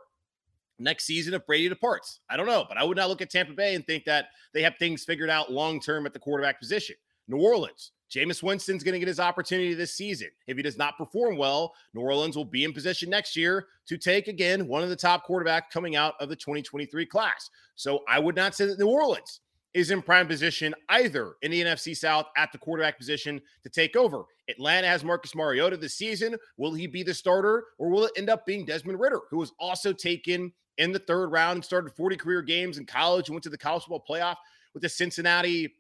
next 0.78 1.06
season 1.06 1.34
if 1.34 1.44
Brady 1.48 1.70
departs? 1.70 2.20
I 2.30 2.38
don't 2.38 2.46
know, 2.46 2.66
but 2.70 2.78
I 2.78 2.84
would 2.84 2.98
not 2.98 3.10
look 3.10 3.24
at 3.24 3.32
Tampa 3.32 3.54
Bay 3.54 3.74
and 3.74 3.84
think 3.84 4.06
that 4.06 4.28
they 4.54 4.62
have 4.62 4.76
things 4.78 5.04
figured 5.04 5.32
out 5.32 5.52
long 5.52 5.80
term 5.80 6.06
at 6.06 6.14
the 6.14 6.20
quarterback 6.20 6.60
position. 6.60 6.96
New 7.28 7.42
Orleans, 7.42 7.94
Jameis 8.12 8.44
Winston's 8.44 8.84
going 8.84 8.94
to 8.94 9.00
get 9.00 9.08
his 9.08 9.20
opportunity 9.20 9.74
this 9.74 9.96
season. 9.96 10.30
If 10.46 10.56
he 10.56 10.62
does 10.62 10.78
not 10.78 11.00
perform 11.00 11.36
well, 11.36 11.74
New 11.96 12.02
Orleans 12.02 12.38
will 12.38 12.46
be 12.46 12.64
in 12.64 12.74
position 12.74 13.10
next 13.10 13.36
year 13.36 13.70
to 13.88 13.98
take 13.98 14.28
again 14.28 14.68
one 14.68 14.84
of 14.84 14.90
the 14.90 14.96
top 14.96 15.28
quarterbacks 15.28 15.72
coming 15.74 15.96
out 15.96 16.14
of 16.20 16.30
the 16.30 16.36
2023 16.36 17.08
class. 17.08 17.50
So 17.76 18.04
I 18.08 18.20
would 18.20 18.36
not 18.36 18.54
say 18.54 18.68
that 18.68 18.78
New 18.78 18.88
Orleans 18.88 19.42
is 19.78 19.92
in 19.92 20.02
prime 20.02 20.28
position 20.28 20.74
either 20.90 21.36
in 21.44 21.52
the 21.52 21.62
NFC 21.62 21.96
South 21.96 22.26
at 22.36 22.52
the 22.52 22.58
quarterback 22.58 22.98
position 22.98 23.40
to 23.62 23.70
take 23.70 23.96
over. 23.96 24.24
Atlanta 24.50 24.88
has 24.88 25.04
Marcus 25.04 25.36
Mariota 25.36 25.78
this 25.78 25.94
season. 25.94 26.36
Will 26.58 26.74
he 26.74 26.88
be 26.88 27.04
the 27.04 27.14
starter 27.14 27.66
or 27.78 27.88
will 27.88 28.06
it 28.06 28.12
end 28.18 28.28
up 28.28 28.44
being 28.44 28.66
Desmond 28.66 29.00
Ridder, 29.00 29.20
who 29.30 29.38
was 29.38 29.52
also 29.60 29.94
taken 29.94 30.52
in 30.80 30.92
the 30.92 30.98
third 30.98 31.28
round 31.28 31.58
and 31.58 31.64
started 31.64 31.94
40 31.94 32.18
career 32.18 32.42
games 32.42 32.80
in 32.80 32.88
college 32.88 33.28
and 33.30 33.36
went 33.36 33.44
to 33.44 33.52
the 33.52 33.58
college 33.58 33.84
football 33.84 34.04
playoff 34.10 34.38
with 34.74 34.82
the 34.82 34.90
Cincinnati 34.90 35.72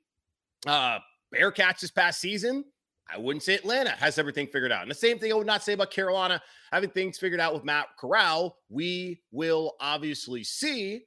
uh, 0.67 0.99
Bearcats 1.33 1.79
this 1.79 1.89
past 1.89 2.21
season, 2.21 2.65
I 3.11 3.17
wouldn't 3.17 3.41
say 3.41 3.55
Atlanta 3.55 3.89
has 3.91 4.19
everything 4.19 4.45
figured 4.45 4.71
out. 4.71 4.83
And 4.83 4.91
the 4.91 4.95
same 4.95 5.17
thing 5.17 5.31
I 5.31 5.35
would 5.35 5.47
not 5.47 5.63
say 5.63 5.73
about 5.73 5.89
Carolina 5.89 6.39
having 6.71 6.91
things 6.91 7.17
figured 7.17 7.39
out 7.39 7.55
with 7.55 7.63
Matt 7.63 7.87
Corral. 7.97 8.57
We 8.69 9.21
will 9.31 9.73
obviously 9.79 10.43
see. 10.43 11.05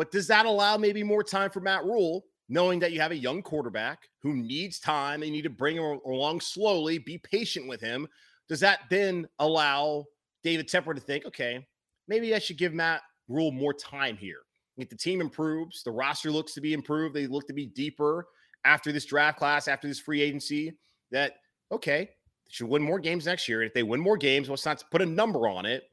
But 0.00 0.10
does 0.10 0.26
that 0.28 0.46
allow 0.46 0.78
maybe 0.78 1.02
more 1.02 1.22
time 1.22 1.50
for 1.50 1.60
Matt 1.60 1.84
Rhule, 1.84 2.24
knowing 2.48 2.80
that 2.80 2.92
you 2.92 3.02
have 3.02 3.10
a 3.10 3.16
young 3.16 3.42
quarterback 3.42 4.08
who 4.22 4.32
needs 4.32 4.80
time? 4.80 5.20
They 5.20 5.28
need 5.28 5.42
to 5.42 5.50
bring 5.50 5.76
him 5.76 6.00
along 6.06 6.40
slowly, 6.40 6.96
be 6.96 7.18
patient 7.18 7.68
with 7.68 7.82
him. 7.82 8.08
Does 8.48 8.60
that 8.60 8.80
then 8.88 9.28
allow 9.40 10.06
David 10.42 10.68
Tepper 10.68 10.94
to 10.94 11.00
think, 11.02 11.26
okay, 11.26 11.66
maybe 12.08 12.34
I 12.34 12.38
should 12.38 12.56
give 12.56 12.72
Matt 12.72 13.02
Rhule 13.28 13.52
more 13.52 13.74
time 13.74 14.16
here? 14.16 14.38
If 14.78 14.88
the 14.88 14.96
team 14.96 15.20
improves, 15.20 15.82
the 15.82 15.90
roster 15.90 16.30
looks 16.30 16.54
to 16.54 16.62
be 16.62 16.72
improved, 16.72 17.14
they 17.14 17.26
look 17.26 17.46
to 17.48 17.52
be 17.52 17.66
deeper 17.66 18.26
after 18.64 18.92
this 18.92 19.04
draft 19.04 19.38
class, 19.38 19.68
after 19.68 19.86
this 19.86 20.00
free 20.00 20.22
agency, 20.22 20.72
that 21.10 21.34
okay, 21.72 22.08
should 22.48 22.70
win 22.70 22.80
more 22.80 23.00
games 23.00 23.26
next 23.26 23.50
year. 23.50 23.60
And 23.60 23.68
if 23.68 23.74
they 23.74 23.82
win 23.82 24.00
more 24.00 24.16
games, 24.16 24.48
let's 24.48 24.64
not 24.64 24.82
put 24.90 25.02
a 25.02 25.06
number 25.06 25.46
on 25.46 25.66
it. 25.66 25.89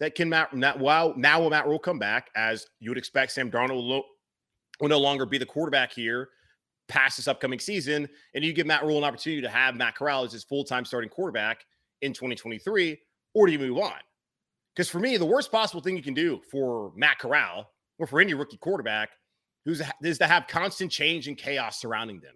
That 0.00 0.14
can 0.14 0.28
Matt 0.28 0.52
now, 0.52 0.76
wow, 0.76 1.14
now 1.16 1.40
will 1.40 1.50
Matt 1.50 1.66
Rhule 1.66 1.78
come 1.78 1.98
back 1.98 2.30
as 2.34 2.66
you 2.80 2.90
would 2.90 2.98
expect 2.98 3.32
Sam 3.32 3.50
Darnold 3.50 3.88
will, 3.88 4.04
will 4.80 4.88
no 4.88 4.98
longer 4.98 5.24
be 5.24 5.38
the 5.38 5.46
quarterback 5.46 5.92
here 5.92 6.30
past 6.88 7.16
this 7.16 7.28
upcoming 7.28 7.60
season. 7.60 8.08
And 8.34 8.44
you 8.44 8.52
give 8.52 8.66
Matt 8.66 8.84
Rhule 8.84 8.98
an 8.98 9.04
opportunity 9.04 9.42
to 9.42 9.48
have 9.48 9.76
Matt 9.76 9.94
Corral 9.94 10.24
as 10.24 10.32
his 10.32 10.44
full-time 10.44 10.84
starting 10.84 11.10
quarterback 11.10 11.64
in 12.02 12.12
2023, 12.12 12.98
or 13.34 13.46
do 13.46 13.52
you 13.52 13.58
move 13.58 13.78
on? 13.78 13.94
Because 14.74 14.90
for 14.90 14.98
me, 14.98 15.16
the 15.16 15.24
worst 15.24 15.52
possible 15.52 15.80
thing 15.80 15.96
you 15.96 16.02
can 16.02 16.14
do 16.14 16.40
for 16.50 16.92
Matt 16.96 17.18
Corral 17.18 17.70
or 17.98 18.06
for 18.06 18.20
any 18.20 18.34
rookie 18.34 18.56
quarterback 18.56 19.10
who's 19.64 19.82
is 20.02 20.18
to 20.18 20.26
have 20.26 20.46
constant 20.46 20.90
change 20.90 21.28
and 21.28 21.36
chaos 21.36 21.80
surrounding 21.80 22.20
them. 22.20 22.34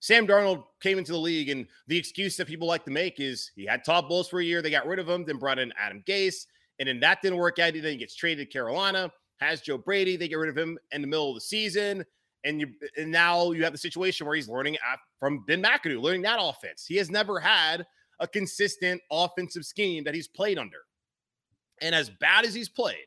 Sam 0.00 0.26
Darnold 0.26 0.64
came 0.80 0.96
into 0.96 1.12
the 1.12 1.18
league, 1.18 1.50
and 1.50 1.66
the 1.86 1.98
excuse 1.98 2.36
that 2.36 2.48
people 2.48 2.66
like 2.66 2.84
to 2.84 2.90
make 2.90 3.20
is 3.20 3.50
he 3.54 3.66
had 3.66 3.84
Todd 3.84 4.08
Bowles 4.08 4.28
for 4.28 4.40
a 4.40 4.44
year. 4.44 4.62
They 4.62 4.70
got 4.70 4.86
rid 4.86 4.98
of 4.98 5.08
him, 5.08 5.26
then 5.26 5.36
brought 5.36 5.58
in 5.58 5.74
Adam 5.78 6.02
Gase, 6.06 6.46
and 6.80 6.88
then 6.88 6.98
that 7.00 7.22
didn't 7.22 7.38
work 7.38 7.60
out. 7.60 7.74
Then 7.74 7.84
he 7.84 7.96
gets 7.96 8.16
traded 8.16 8.48
to 8.48 8.52
Carolina, 8.52 9.12
has 9.38 9.60
Joe 9.60 9.78
Brady. 9.78 10.16
They 10.16 10.26
get 10.26 10.38
rid 10.38 10.50
of 10.50 10.58
him 10.58 10.78
in 10.90 11.02
the 11.02 11.06
middle 11.06 11.28
of 11.28 11.36
the 11.36 11.40
season, 11.40 12.04
and 12.44 12.60
you 12.60 12.68
and 12.96 13.12
now 13.12 13.52
you 13.52 13.62
have 13.62 13.72
the 13.72 13.78
situation 13.78 14.26
where 14.26 14.34
he's 14.34 14.48
learning 14.48 14.76
from 15.20 15.44
Ben 15.46 15.62
McAdoo, 15.62 16.00
learning 16.00 16.22
that 16.22 16.38
offense. 16.40 16.86
He 16.86 16.96
has 16.96 17.10
never 17.10 17.38
had 17.38 17.86
a 18.18 18.26
consistent 18.26 19.00
offensive 19.12 19.64
scheme 19.64 20.02
that 20.04 20.14
he's 20.14 20.26
played 20.26 20.58
under, 20.58 20.78
and 21.80 21.94
as 21.94 22.10
bad 22.10 22.44
as 22.44 22.54
he's 22.54 22.68
played, 22.68 23.06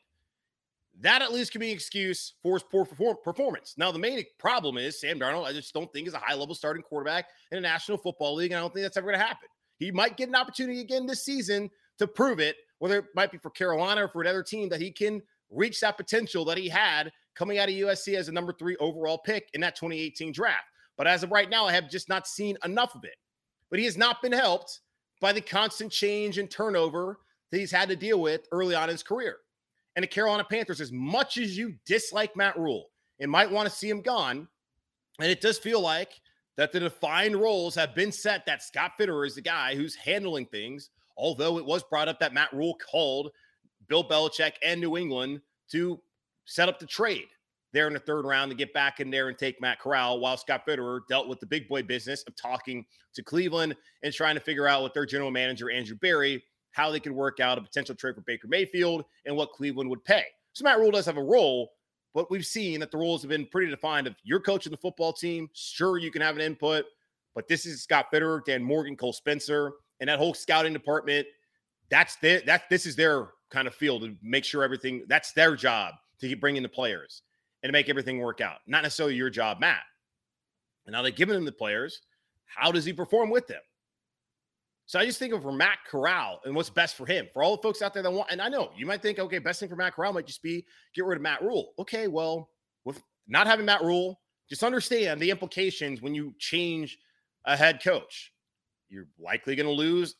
that 1.00 1.22
at 1.22 1.32
least 1.32 1.50
can 1.52 1.60
be 1.60 1.70
an 1.70 1.74
excuse 1.74 2.34
for 2.42 2.54
his 2.54 2.62
poor 2.62 2.84
performance. 3.16 3.74
Now, 3.76 3.90
the 3.90 3.98
main 3.98 4.22
problem 4.38 4.78
is 4.78 5.00
Sam 5.00 5.18
Darnold, 5.18 5.44
I 5.44 5.52
just 5.52 5.74
don't 5.74 5.92
think 5.92 6.06
is 6.06 6.14
a 6.14 6.18
high 6.18 6.34
level 6.34 6.54
starting 6.54 6.82
quarterback 6.82 7.26
in 7.50 7.58
a 7.58 7.60
National 7.60 7.98
Football 7.98 8.36
League. 8.36 8.52
And 8.52 8.58
I 8.58 8.60
don't 8.60 8.72
think 8.72 8.84
that's 8.84 8.96
ever 8.96 9.08
going 9.08 9.18
to 9.18 9.24
happen. 9.26 9.48
He 9.78 9.90
might 9.90 10.16
get 10.16 10.28
an 10.28 10.36
opportunity 10.36 10.80
again 10.80 11.04
this 11.06 11.24
season 11.24 11.68
to 11.98 12.06
prove 12.06 12.40
it, 12.40 12.56
whether 12.78 12.98
it 12.98 13.06
might 13.14 13.32
be 13.32 13.38
for 13.38 13.50
Carolina 13.50 14.04
or 14.04 14.08
for 14.08 14.22
another 14.22 14.42
team, 14.42 14.68
that 14.68 14.80
he 14.80 14.90
can 14.90 15.22
reach 15.50 15.80
that 15.80 15.96
potential 15.96 16.44
that 16.44 16.58
he 16.58 16.68
had 16.68 17.12
coming 17.34 17.58
out 17.58 17.68
of 17.68 17.74
USC 17.74 18.14
as 18.14 18.28
a 18.28 18.32
number 18.32 18.52
three 18.52 18.76
overall 18.76 19.18
pick 19.18 19.48
in 19.54 19.60
that 19.60 19.76
2018 19.76 20.32
draft. 20.32 20.64
But 20.96 21.06
as 21.06 21.22
of 21.22 21.32
right 21.32 21.50
now, 21.50 21.66
I 21.66 21.72
have 21.72 21.90
just 21.90 22.08
not 22.08 22.26
seen 22.26 22.56
enough 22.64 22.94
of 22.94 23.04
it. 23.04 23.16
But 23.70 23.78
he 23.78 23.84
has 23.86 23.96
not 23.96 24.22
been 24.22 24.32
helped 24.32 24.80
by 25.20 25.32
the 25.32 25.40
constant 25.40 25.90
change 25.90 26.38
and 26.38 26.50
turnover 26.50 27.18
that 27.50 27.58
he's 27.58 27.72
had 27.72 27.88
to 27.88 27.96
deal 27.96 28.20
with 28.20 28.42
early 28.52 28.74
on 28.74 28.84
in 28.84 28.94
his 28.94 29.02
career. 29.02 29.38
and 29.96 30.02
the 30.02 30.08
Carolina 30.08 30.44
Panthers, 30.44 30.80
as 30.80 30.90
much 30.90 31.38
as 31.38 31.56
you 31.56 31.74
dislike 31.86 32.34
Matt 32.34 32.58
Rhule 32.58 32.90
and 33.20 33.30
might 33.30 33.50
want 33.50 33.68
to 33.68 33.74
see 33.74 33.88
him 33.88 34.02
gone, 34.02 34.48
and 35.20 35.30
it 35.30 35.40
does 35.40 35.56
feel 35.56 35.80
like 35.80 36.20
that 36.56 36.72
the 36.72 36.80
defined 36.80 37.36
roles 37.36 37.76
have 37.76 37.94
been 37.94 38.10
set 38.10 38.44
that 38.46 38.62
Scott 38.62 38.92
Fitterer 38.98 39.24
is 39.24 39.36
the 39.36 39.40
guy 39.40 39.76
who's 39.76 39.94
handling 39.94 40.46
things, 40.46 40.90
although 41.16 41.58
it 41.58 41.64
was 41.64 41.82
brought 41.84 42.08
up 42.08 42.18
that 42.20 42.34
Matt 42.34 42.52
Rhule 42.52 42.76
called 42.90 43.30
Bill 43.88 44.06
Belichick 44.06 44.52
and 44.62 44.80
New 44.80 44.96
England 44.96 45.40
to 45.70 46.00
set 46.46 46.68
up 46.68 46.78
the 46.78 46.86
trade 46.86 47.28
there 47.72 47.88
in 47.88 47.92
the 47.92 47.98
third 47.98 48.24
round 48.24 48.50
to 48.50 48.56
get 48.56 48.72
back 48.72 49.00
in 49.00 49.10
there 49.10 49.28
and 49.28 49.36
take 49.36 49.60
Matt 49.60 49.80
Corral 49.80 50.20
while 50.20 50.36
Scott 50.36 50.64
Fitterer 50.66 51.00
dealt 51.08 51.28
with 51.28 51.40
the 51.40 51.46
big 51.46 51.68
boy 51.68 51.82
business 51.82 52.22
of 52.26 52.36
talking 52.36 52.86
to 53.14 53.22
Cleveland 53.22 53.74
and 54.02 54.14
trying 54.14 54.36
to 54.36 54.40
figure 54.40 54.68
out 54.68 54.82
with 54.82 54.94
their 54.94 55.04
general 55.04 55.32
manager, 55.32 55.70
Andrew 55.70 55.96
Berry, 55.96 56.42
how 56.70 56.90
they 56.90 57.00
could 57.00 57.12
work 57.12 57.40
out 57.40 57.58
a 57.58 57.60
potential 57.60 57.94
trade 57.94 58.14
for 58.14 58.20
Baker 58.22 58.46
Mayfield 58.48 59.04
and 59.26 59.36
what 59.36 59.52
Cleveland 59.52 59.90
would 59.90 60.04
pay. 60.04 60.24
So 60.52 60.62
Matt 60.62 60.78
Rhule 60.78 60.92
does 60.92 61.06
have 61.06 61.16
a 61.16 61.22
role, 61.22 61.72
but 62.14 62.30
we've 62.30 62.46
seen 62.46 62.78
that 62.80 62.92
the 62.92 62.98
roles 62.98 63.22
have 63.22 63.28
been 63.28 63.46
pretty 63.46 63.70
defined. 63.70 64.06
If 64.06 64.14
you're 64.22 64.40
coaching 64.40 64.70
the 64.70 64.76
football 64.76 65.12
team, 65.12 65.48
sure 65.52 65.98
you 65.98 66.12
can 66.12 66.22
have 66.22 66.36
an 66.36 66.42
input, 66.42 66.84
but 67.34 67.48
this 67.48 67.66
is 67.66 67.82
Scott 67.82 68.06
Fitterer, 68.12 68.44
Dan 68.44 68.62
Morgan, 68.62 68.96
Cole 68.96 69.12
Spencer, 69.12 69.72
and 70.04 70.10
that 70.10 70.18
whole 70.18 70.34
scouting 70.34 70.74
department. 70.74 71.26
That's 71.88 72.16
their 72.16 72.42
that 72.42 72.68
this 72.68 72.84
is 72.84 72.94
their 72.94 73.28
kind 73.48 73.66
of 73.66 73.74
field 73.74 74.02
to 74.02 74.14
make 74.22 74.44
sure 74.44 74.62
everything 74.62 75.04
that's 75.08 75.32
their 75.32 75.56
job 75.56 75.94
to 76.20 76.36
bring 76.36 76.56
in 76.56 76.62
the 76.62 76.68
players 76.68 77.22
and 77.62 77.70
to 77.70 77.72
make 77.72 77.88
everything 77.88 78.18
work 78.18 78.42
out. 78.42 78.58
Not 78.66 78.82
necessarily 78.82 79.14
your 79.14 79.30
job, 79.30 79.60
Matt. 79.60 79.80
And 80.84 80.92
now 80.92 81.00
they've 81.00 81.16
given 81.16 81.34
him 81.34 81.46
the 81.46 81.52
players. 81.52 82.02
How 82.44 82.70
does 82.70 82.84
he 82.84 82.92
perform 82.92 83.30
with 83.30 83.46
them? 83.46 83.62
So 84.84 84.98
I 84.98 85.06
just 85.06 85.18
think 85.18 85.32
of 85.32 85.40
for 85.40 85.52
Matt 85.52 85.78
Corral 85.90 86.40
and 86.44 86.54
what's 86.54 86.68
best 86.68 86.96
for 86.96 87.06
him. 87.06 87.26
For 87.32 87.42
all 87.42 87.56
the 87.56 87.62
folks 87.62 87.80
out 87.80 87.94
there 87.94 88.02
that 88.02 88.12
want, 88.12 88.30
and 88.30 88.42
I 88.42 88.50
know 88.50 88.72
you 88.76 88.84
might 88.84 89.00
think, 89.00 89.18
okay, 89.18 89.38
best 89.38 89.58
thing 89.58 89.70
for 89.70 89.76
Matt 89.76 89.94
Corral 89.94 90.12
might 90.12 90.26
just 90.26 90.42
be 90.42 90.66
get 90.94 91.06
rid 91.06 91.16
of 91.16 91.22
Matt 91.22 91.40
Rhule. 91.40 91.72
Okay, 91.78 92.08
well, 92.08 92.50
with 92.84 93.02
not 93.26 93.46
having 93.46 93.64
Matt 93.64 93.82
Rhule, 93.82 94.20
just 94.50 94.62
understand 94.62 95.18
the 95.18 95.30
implications 95.30 96.02
when 96.02 96.14
you 96.14 96.34
change 96.38 96.98
a 97.46 97.56
head 97.56 97.82
coach. 97.82 98.33
You're 98.88 99.08
likely 99.18 99.56
going 99.56 99.66
to 99.66 99.72
lose 99.72 100.16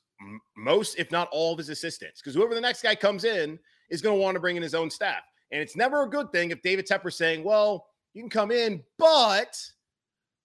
most, 0.57 0.99
if 0.99 1.11
not 1.11 1.29
all, 1.33 1.53
of 1.53 1.59
his 1.59 1.69
assistants 1.69 2.21
because 2.21 2.35
whoever 2.35 2.55
the 2.55 2.61
next 2.61 2.83
guy 2.83 2.95
comes 2.95 3.25
in 3.25 3.59
is 3.91 4.01
going 4.01 4.17
to 4.17 4.23
want 4.23 4.35
to 4.35 4.41
bring 4.41 4.57
in 4.57 4.63
his 4.63 4.75
own 4.75 4.91
staff. 4.91 5.23
And 5.53 5.61
it's 5.61 5.77
never 5.77 6.03
a 6.03 6.11
good 6.11 6.33
thing 6.33 6.51
if 6.51 6.63
David 6.63 6.87
Tepper's 6.87 7.17
saying, 7.17 7.45
well, 7.45 7.87
you 8.15 8.23
can 8.23 8.31
come 8.31 8.51
in, 8.51 8.83
but 8.99 9.61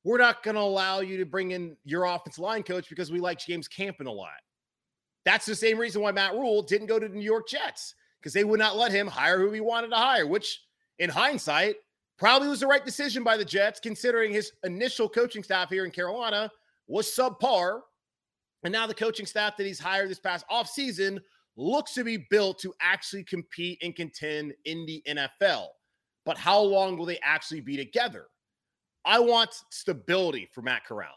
we're 0.03 0.17
not 0.17 0.43
going 0.43 0.55
to 0.55 0.62
allow 0.62 0.99
you 0.99 1.17
to 1.17 1.25
bring 1.25 1.51
in 1.51 1.75
your 1.84 2.05
offensive 2.05 2.43
line 2.43 2.63
coach 2.63 2.89
because 2.89 3.12
we 3.12 3.19
like 3.19 3.39
James 3.39 3.67
Campen 3.67 4.08
a 4.08 4.12
lot. 4.12 4.29
That's 5.25 5.45
the 5.45 5.55
same 5.55 5.77
reason 5.77 6.01
why 6.01 6.12
Matt 6.12 6.34
Rhule 6.34 6.62
didn't 6.62 6.88
go 6.88 6.99
to 6.99 7.08
the 7.08 7.15
New 7.15 7.23
York 7.23 7.47
Jets 7.47 7.95
because 8.19 8.34
they 8.34 8.43
would 8.43 8.60
not 8.60 8.77
let 8.77 8.91
him 8.91 9.08
hire 9.08 9.39
who 9.39 9.51
he 9.51 9.62
wanted 9.62 9.89
to 9.89 9.95
hire, 9.95 10.27
which 10.27 10.62
in 10.99 11.10
hindsight 11.10 11.75
probably 12.17 12.47
was 12.47 12.60
the 12.60 12.67
right 12.67 12.86
decision 12.86 13.23
by 13.23 13.38
the 13.38 13.45
Jets, 13.45 13.79
considering 13.79 14.32
his 14.32 14.51
initial 14.63 15.08
coaching 15.08 15.43
staff 15.43 15.69
here 15.69 15.86
in 15.86 15.91
Carolina 15.91 16.51
was 16.88 17.08
subpar. 17.08 17.82
And 18.63 18.72
now 18.72 18.88
the 18.88 18.93
coaching 18.93 19.26
staff 19.26 19.58
that 19.58 19.65
he's 19.65 19.80
hired 19.80 20.10
this 20.10 20.19
past 20.19 20.45
offseason 20.52 21.19
looks 21.56 21.93
to 21.93 22.04
be 22.04 22.26
built 22.30 22.60
to 22.60 22.74
actually 22.82 23.24
compete 23.24 23.80
and 23.82 23.95
contend 23.95 24.54
in 24.65 24.86
the 24.86 25.04
NFL. 25.08 25.67
But 26.26 26.38
how 26.38 26.60
long 26.60 26.98
will 26.98 27.06
they 27.06 27.19
actually 27.24 27.62
be 27.62 27.78
together? 27.78 28.26
I 29.06 29.19
want 29.19 29.56
stability 29.69 30.50
for 30.54 30.62
Matt 30.62 30.86
Corral. 30.86 31.15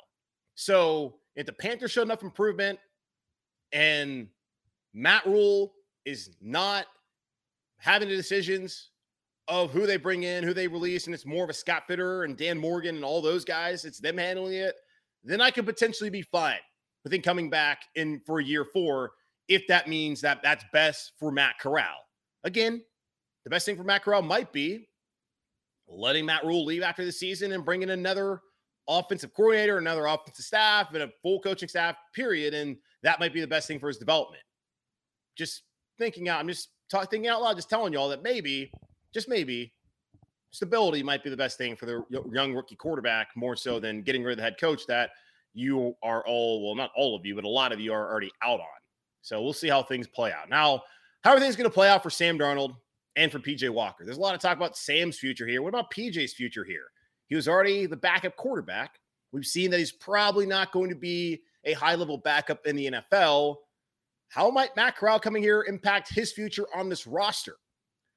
So 0.54 1.16
if 1.36 1.46
the 1.46 1.52
Panthers 1.52 1.90
show 1.90 2.02
enough 2.02 2.22
improvement 2.22 2.78
and 3.72 4.28
Matt 4.94 5.26
Rhule 5.26 5.74
is 6.04 6.30
not 6.40 6.86
having 7.78 8.08
the 8.08 8.16
decisions 8.16 8.90
of 9.48 9.72
who 9.72 9.86
they 9.86 9.96
bring 9.96 10.22
in, 10.22 10.44
who 10.44 10.54
they 10.54 10.68
release, 10.68 11.06
and 11.06 11.14
it's 11.14 11.26
more 11.26 11.42
of 11.42 11.50
a 11.50 11.54
Scott 11.54 11.84
Fitter 11.88 12.22
and 12.22 12.36
Dan 12.36 12.58
Morgan 12.58 12.94
and 12.94 13.04
all 13.04 13.20
those 13.20 13.44
guys, 13.44 13.84
it's 13.84 13.98
them 13.98 14.18
handling 14.18 14.54
it, 14.54 14.76
then 15.24 15.40
I 15.40 15.50
could 15.50 15.66
potentially 15.66 16.10
be 16.10 16.22
fine 16.22 16.58
with 17.04 17.12
him 17.12 17.22
coming 17.22 17.50
back 17.50 17.82
in 17.94 18.20
for 18.26 18.40
year 18.40 18.64
four 18.64 19.12
if 19.48 19.66
that 19.66 19.88
means 19.88 20.20
that 20.20 20.40
that's 20.42 20.64
best 20.72 21.12
for 21.18 21.32
Matt 21.32 21.58
Corral. 21.58 22.06
Again, 22.44 22.82
the 23.44 23.50
best 23.50 23.66
thing 23.66 23.76
for 23.76 23.84
Matt 23.84 24.02
Corral 24.02 24.22
might 24.22 24.52
be 24.52 24.88
letting 25.88 26.24
Matt 26.24 26.44
Rhule 26.44 26.64
leave 26.64 26.82
after 26.82 27.04
the 27.04 27.12
season 27.12 27.52
and 27.52 27.64
bringing 27.64 27.88
in 27.88 27.98
another 27.98 28.40
offensive 28.88 29.34
coordinator, 29.34 29.78
another 29.78 30.06
offensive 30.06 30.44
staff, 30.44 30.92
and 30.94 31.02
a 31.02 31.10
full 31.22 31.40
coaching 31.40 31.68
staff, 31.68 31.96
period. 32.14 32.54
And 32.54 32.76
that 33.02 33.20
might 33.20 33.34
be 33.34 33.40
the 33.40 33.46
best 33.46 33.68
thing 33.68 33.78
for 33.78 33.88
his 33.88 33.98
development. 33.98 34.42
Just 35.36 35.62
thinking 35.98 36.28
out, 36.28 36.40
I'm 36.40 36.48
just 36.48 36.70
talking 36.90 37.08
thinking 37.08 37.30
out 37.30 37.42
loud, 37.42 37.56
just 37.56 37.70
telling 37.70 37.92
y'all 37.92 38.08
that 38.08 38.22
maybe, 38.22 38.70
just 39.12 39.28
maybe, 39.28 39.72
stability 40.50 41.02
might 41.02 41.24
be 41.24 41.30
the 41.30 41.36
best 41.36 41.56
thing 41.56 41.74
for 41.74 41.86
the 41.86 42.04
young 42.30 42.54
rookie 42.54 42.76
quarterback 42.76 43.28
more 43.34 43.56
so 43.56 43.80
than 43.80 44.02
getting 44.02 44.22
rid 44.22 44.32
of 44.32 44.36
the 44.36 44.42
head 44.42 44.58
coach 44.60 44.86
that 44.86 45.10
you 45.54 45.94
are 46.02 46.26
all, 46.26 46.64
well, 46.64 46.74
not 46.74 46.90
all 46.96 47.14
of 47.16 47.26
you, 47.26 47.34
but 47.34 47.44
a 47.44 47.48
lot 47.48 47.72
of 47.72 47.80
you 47.80 47.92
are 47.92 48.10
already 48.10 48.30
out 48.42 48.60
on. 48.60 48.66
So 49.22 49.40
we'll 49.42 49.52
see 49.52 49.68
how 49.68 49.82
things 49.82 50.06
play 50.06 50.32
out. 50.32 50.48
Now, 50.48 50.82
how 51.22 51.32
are 51.32 51.40
things 51.40 51.56
going 51.56 51.68
to 51.68 51.74
play 51.74 51.88
out 51.88 52.02
for 52.02 52.10
Sam 52.10 52.38
Darnold 52.38 52.74
and 53.16 53.30
for 53.30 53.38
PJ 53.38 53.70
Walker? 53.70 54.04
There's 54.04 54.16
a 54.16 54.20
lot 54.20 54.34
of 54.34 54.40
talk 54.40 54.56
about 54.56 54.76
Sam's 54.76 55.18
future 55.18 55.46
here. 55.46 55.62
What 55.62 55.68
about 55.68 55.92
PJ's 55.92 56.32
future 56.32 56.64
here? 56.64 56.86
He 57.28 57.36
was 57.36 57.48
already 57.48 57.86
the 57.86 57.96
backup 57.96 58.36
quarterback. 58.36 58.98
We've 59.32 59.46
seen 59.46 59.70
that 59.70 59.78
he's 59.78 59.92
probably 59.92 60.46
not 60.46 60.72
going 60.72 60.90
to 60.90 60.96
be 60.96 61.42
a 61.64 61.72
high 61.72 61.94
level 61.94 62.18
backup 62.18 62.66
in 62.66 62.76
the 62.76 62.90
NFL. 62.90 63.56
How 64.28 64.50
might 64.50 64.74
Matt 64.76 64.96
Corral 64.96 65.20
coming 65.20 65.42
here 65.42 65.64
impact 65.68 66.12
his 66.12 66.32
future 66.32 66.66
on 66.74 66.88
this 66.88 67.06
roster? 67.06 67.56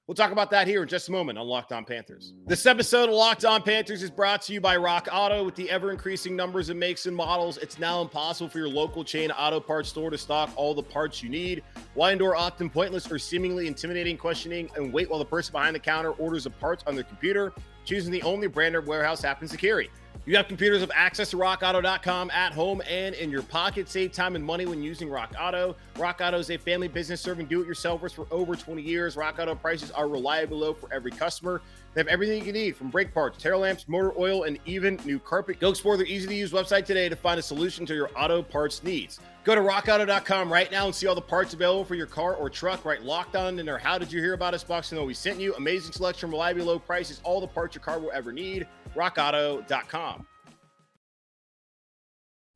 We'll 0.07 0.13
talk 0.13 0.31
about 0.31 0.51
that 0.51 0.67
here 0.67 0.83
in 0.83 0.87
just 0.87 1.09
a 1.09 1.11
moment 1.11 1.39
on 1.39 1.47
Locked 1.47 1.71
On 1.71 1.83
Panthers. 1.83 2.35
This 2.45 2.67
episode 2.67 3.09
of 3.09 3.15
Locked 3.15 3.43
On 3.43 3.59
Panthers 3.63 4.03
is 4.03 4.11
brought 4.11 4.43
to 4.43 4.53
you 4.53 4.61
by 4.61 4.77
Rock 4.77 5.07
Auto. 5.11 5.43
With 5.43 5.55
the 5.55 5.67
ever 5.67 5.89
increasing 5.89 6.35
numbers 6.35 6.69
of 6.69 6.77
makes 6.77 7.07
and 7.07 7.15
models, 7.15 7.57
it's 7.57 7.79
now 7.79 8.03
impossible 8.03 8.47
for 8.47 8.59
your 8.59 8.69
local 8.69 9.03
chain 9.03 9.31
auto 9.31 9.59
parts 9.59 9.89
store 9.89 10.11
to 10.11 10.17
stock 10.19 10.51
all 10.55 10.75
the 10.75 10.83
parts 10.83 11.23
you 11.23 11.29
need. 11.29 11.63
Why 11.95 12.11
endure 12.11 12.35
often 12.35 12.69
pointless 12.69 13.11
or 13.11 13.17
seemingly 13.17 13.65
intimidating 13.65 14.15
questioning 14.15 14.69
and 14.75 14.93
wait 14.93 15.09
while 15.09 15.17
the 15.17 15.25
person 15.25 15.53
behind 15.53 15.75
the 15.75 15.79
counter 15.79 16.11
orders 16.11 16.43
the 16.43 16.51
parts 16.51 16.83
on 16.85 16.93
their 16.93 17.03
computer, 17.03 17.51
choosing 17.83 18.11
the 18.11 18.21
only 18.21 18.45
brand 18.45 18.77
warehouse 18.85 19.23
happens 19.23 19.49
to 19.49 19.57
carry? 19.57 19.89
You 20.25 20.35
have 20.37 20.47
computers 20.47 20.81
with 20.81 20.91
access 20.95 21.29
to 21.31 21.37
rockauto.com 21.37 22.31
at 22.31 22.51
home 22.53 22.81
and 22.89 23.13
in 23.15 23.29
your 23.29 23.43
pocket. 23.43 23.87
Save 23.87 24.11
time 24.11 24.35
and 24.35 24.43
money 24.43 24.65
when 24.65 24.81
using 24.81 25.09
Rock 25.09 25.33
Auto. 25.39 25.75
Rock 25.97 26.19
Auto 26.21 26.39
is 26.39 26.49
a 26.49 26.57
family 26.57 26.87
business 26.87 27.21
serving 27.21 27.45
do 27.45 27.61
it 27.61 27.67
yourselfers 27.67 28.11
for 28.11 28.25
over 28.31 28.55
20 28.55 28.81
years. 28.81 29.15
Rock 29.15 29.37
Auto 29.39 29.53
prices 29.53 29.91
are 29.91 30.07
reliably 30.07 30.57
low 30.57 30.73
for 30.73 30.91
every 30.91 31.11
customer. 31.11 31.61
They 31.95 32.01
have 32.01 32.07
everything 32.09 32.45
you 32.45 32.51
need 32.51 32.75
from 32.75 32.89
brake 32.89 33.13
parts, 33.13 33.41
tail 33.41 33.59
lamps, 33.59 33.87
motor 33.87 34.13
oil, 34.19 34.43
and 34.43 34.59
even 34.65 34.99
new 35.05 35.17
carpet. 35.17 35.61
Go 35.61 35.69
explore 35.69 35.95
their 35.95 36.05
easy 36.05 36.27
to 36.27 36.35
use 36.35 36.51
website 36.51 36.83
today 36.83 37.07
to 37.07 37.15
find 37.15 37.39
a 37.39 37.41
solution 37.41 37.85
to 37.85 37.95
your 37.95 38.11
auto 38.17 38.43
parts 38.43 38.83
needs. 38.83 39.21
Go 39.45 39.55
to 39.55 39.61
rockauto.com 39.61 40.51
right 40.51 40.69
now 40.69 40.87
and 40.87 40.93
see 40.93 41.07
all 41.07 41.15
the 41.15 41.21
parts 41.21 41.53
available 41.53 41.85
for 41.85 41.95
your 41.95 42.05
car 42.05 42.35
or 42.35 42.49
truck. 42.49 42.83
Right 42.83 43.01
locked 43.01 43.37
on 43.37 43.59
in 43.59 43.65
their 43.65 43.77
How 43.77 43.97
Did 43.97 44.11
You 44.11 44.19
Hear 44.19 44.33
About 44.33 44.53
Us 44.53 44.63
box 44.63 44.91
and 44.91 44.99
know 44.99 45.05
we 45.05 45.13
sent 45.13 45.39
you. 45.39 45.55
Amazing 45.55 45.93
selection, 45.93 46.29
reliably 46.29 46.63
low 46.63 46.79
prices, 46.79 47.21
all 47.23 47.39
the 47.39 47.47
parts 47.47 47.75
your 47.75 47.83
car 47.83 47.97
will 47.97 48.11
ever 48.11 48.33
need 48.33 48.67
rockauto.com. 48.93 50.25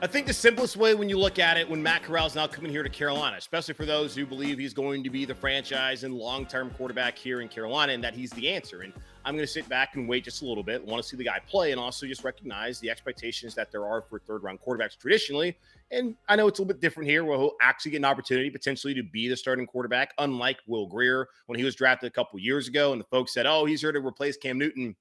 I 0.00 0.06
think 0.06 0.28
the 0.28 0.32
simplest 0.32 0.76
way 0.76 0.94
when 0.94 1.08
you 1.08 1.18
look 1.18 1.40
at 1.40 1.56
it, 1.56 1.68
when 1.68 1.82
Matt 1.82 2.04
Corral 2.04 2.28
is 2.28 2.36
now 2.36 2.46
coming 2.46 2.70
here 2.70 2.84
to 2.84 2.88
Carolina, 2.88 3.36
especially 3.36 3.74
for 3.74 3.84
those 3.84 4.14
who 4.14 4.24
believe 4.26 4.56
he's 4.56 4.72
going 4.72 5.02
to 5.02 5.10
be 5.10 5.24
the 5.24 5.34
franchise 5.34 6.04
and 6.04 6.14
long 6.14 6.46
term 6.46 6.70
quarterback 6.70 7.18
here 7.18 7.40
in 7.40 7.48
Carolina, 7.48 7.92
and 7.94 8.04
that 8.04 8.14
he's 8.14 8.30
the 8.30 8.48
answer. 8.48 8.82
And 8.82 8.92
I'm 9.24 9.34
going 9.34 9.44
to 9.44 9.52
sit 9.52 9.68
back 9.68 9.96
and 9.96 10.08
wait 10.08 10.22
just 10.22 10.42
a 10.42 10.44
little 10.44 10.62
bit, 10.62 10.84
want 10.84 11.02
to 11.02 11.08
see 11.08 11.16
the 11.16 11.24
guy 11.24 11.40
play, 11.48 11.72
and 11.72 11.80
also 11.80 12.06
just 12.06 12.22
recognize 12.22 12.78
the 12.78 12.88
expectations 12.90 13.56
that 13.56 13.72
there 13.72 13.86
are 13.86 14.02
for 14.02 14.20
third 14.20 14.44
round 14.44 14.60
quarterbacks 14.60 14.96
traditionally. 14.96 15.56
And 15.90 16.14
I 16.28 16.36
know 16.36 16.46
it's 16.46 16.60
a 16.60 16.62
little 16.62 16.74
bit 16.74 16.80
different 16.80 17.10
here 17.10 17.24
where 17.24 17.36
he'll 17.36 17.56
actually 17.60 17.90
get 17.90 17.96
an 17.96 18.04
opportunity 18.04 18.50
potentially 18.50 18.94
to 18.94 19.02
be 19.02 19.26
the 19.26 19.36
starting 19.36 19.66
quarterback, 19.66 20.14
unlike 20.18 20.58
Will 20.68 20.86
Grier 20.86 21.26
when 21.46 21.58
he 21.58 21.64
was 21.64 21.74
drafted 21.74 22.06
a 22.06 22.12
couple 22.12 22.38
years 22.38 22.68
ago. 22.68 22.92
And 22.92 23.00
the 23.00 23.06
folks 23.06 23.34
said, 23.34 23.46
oh, 23.46 23.64
he's 23.64 23.80
here 23.80 23.90
to 23.90 23.98
replace 23.98 24.36
Cam 24.36 24.58
Newton 24.58 24.94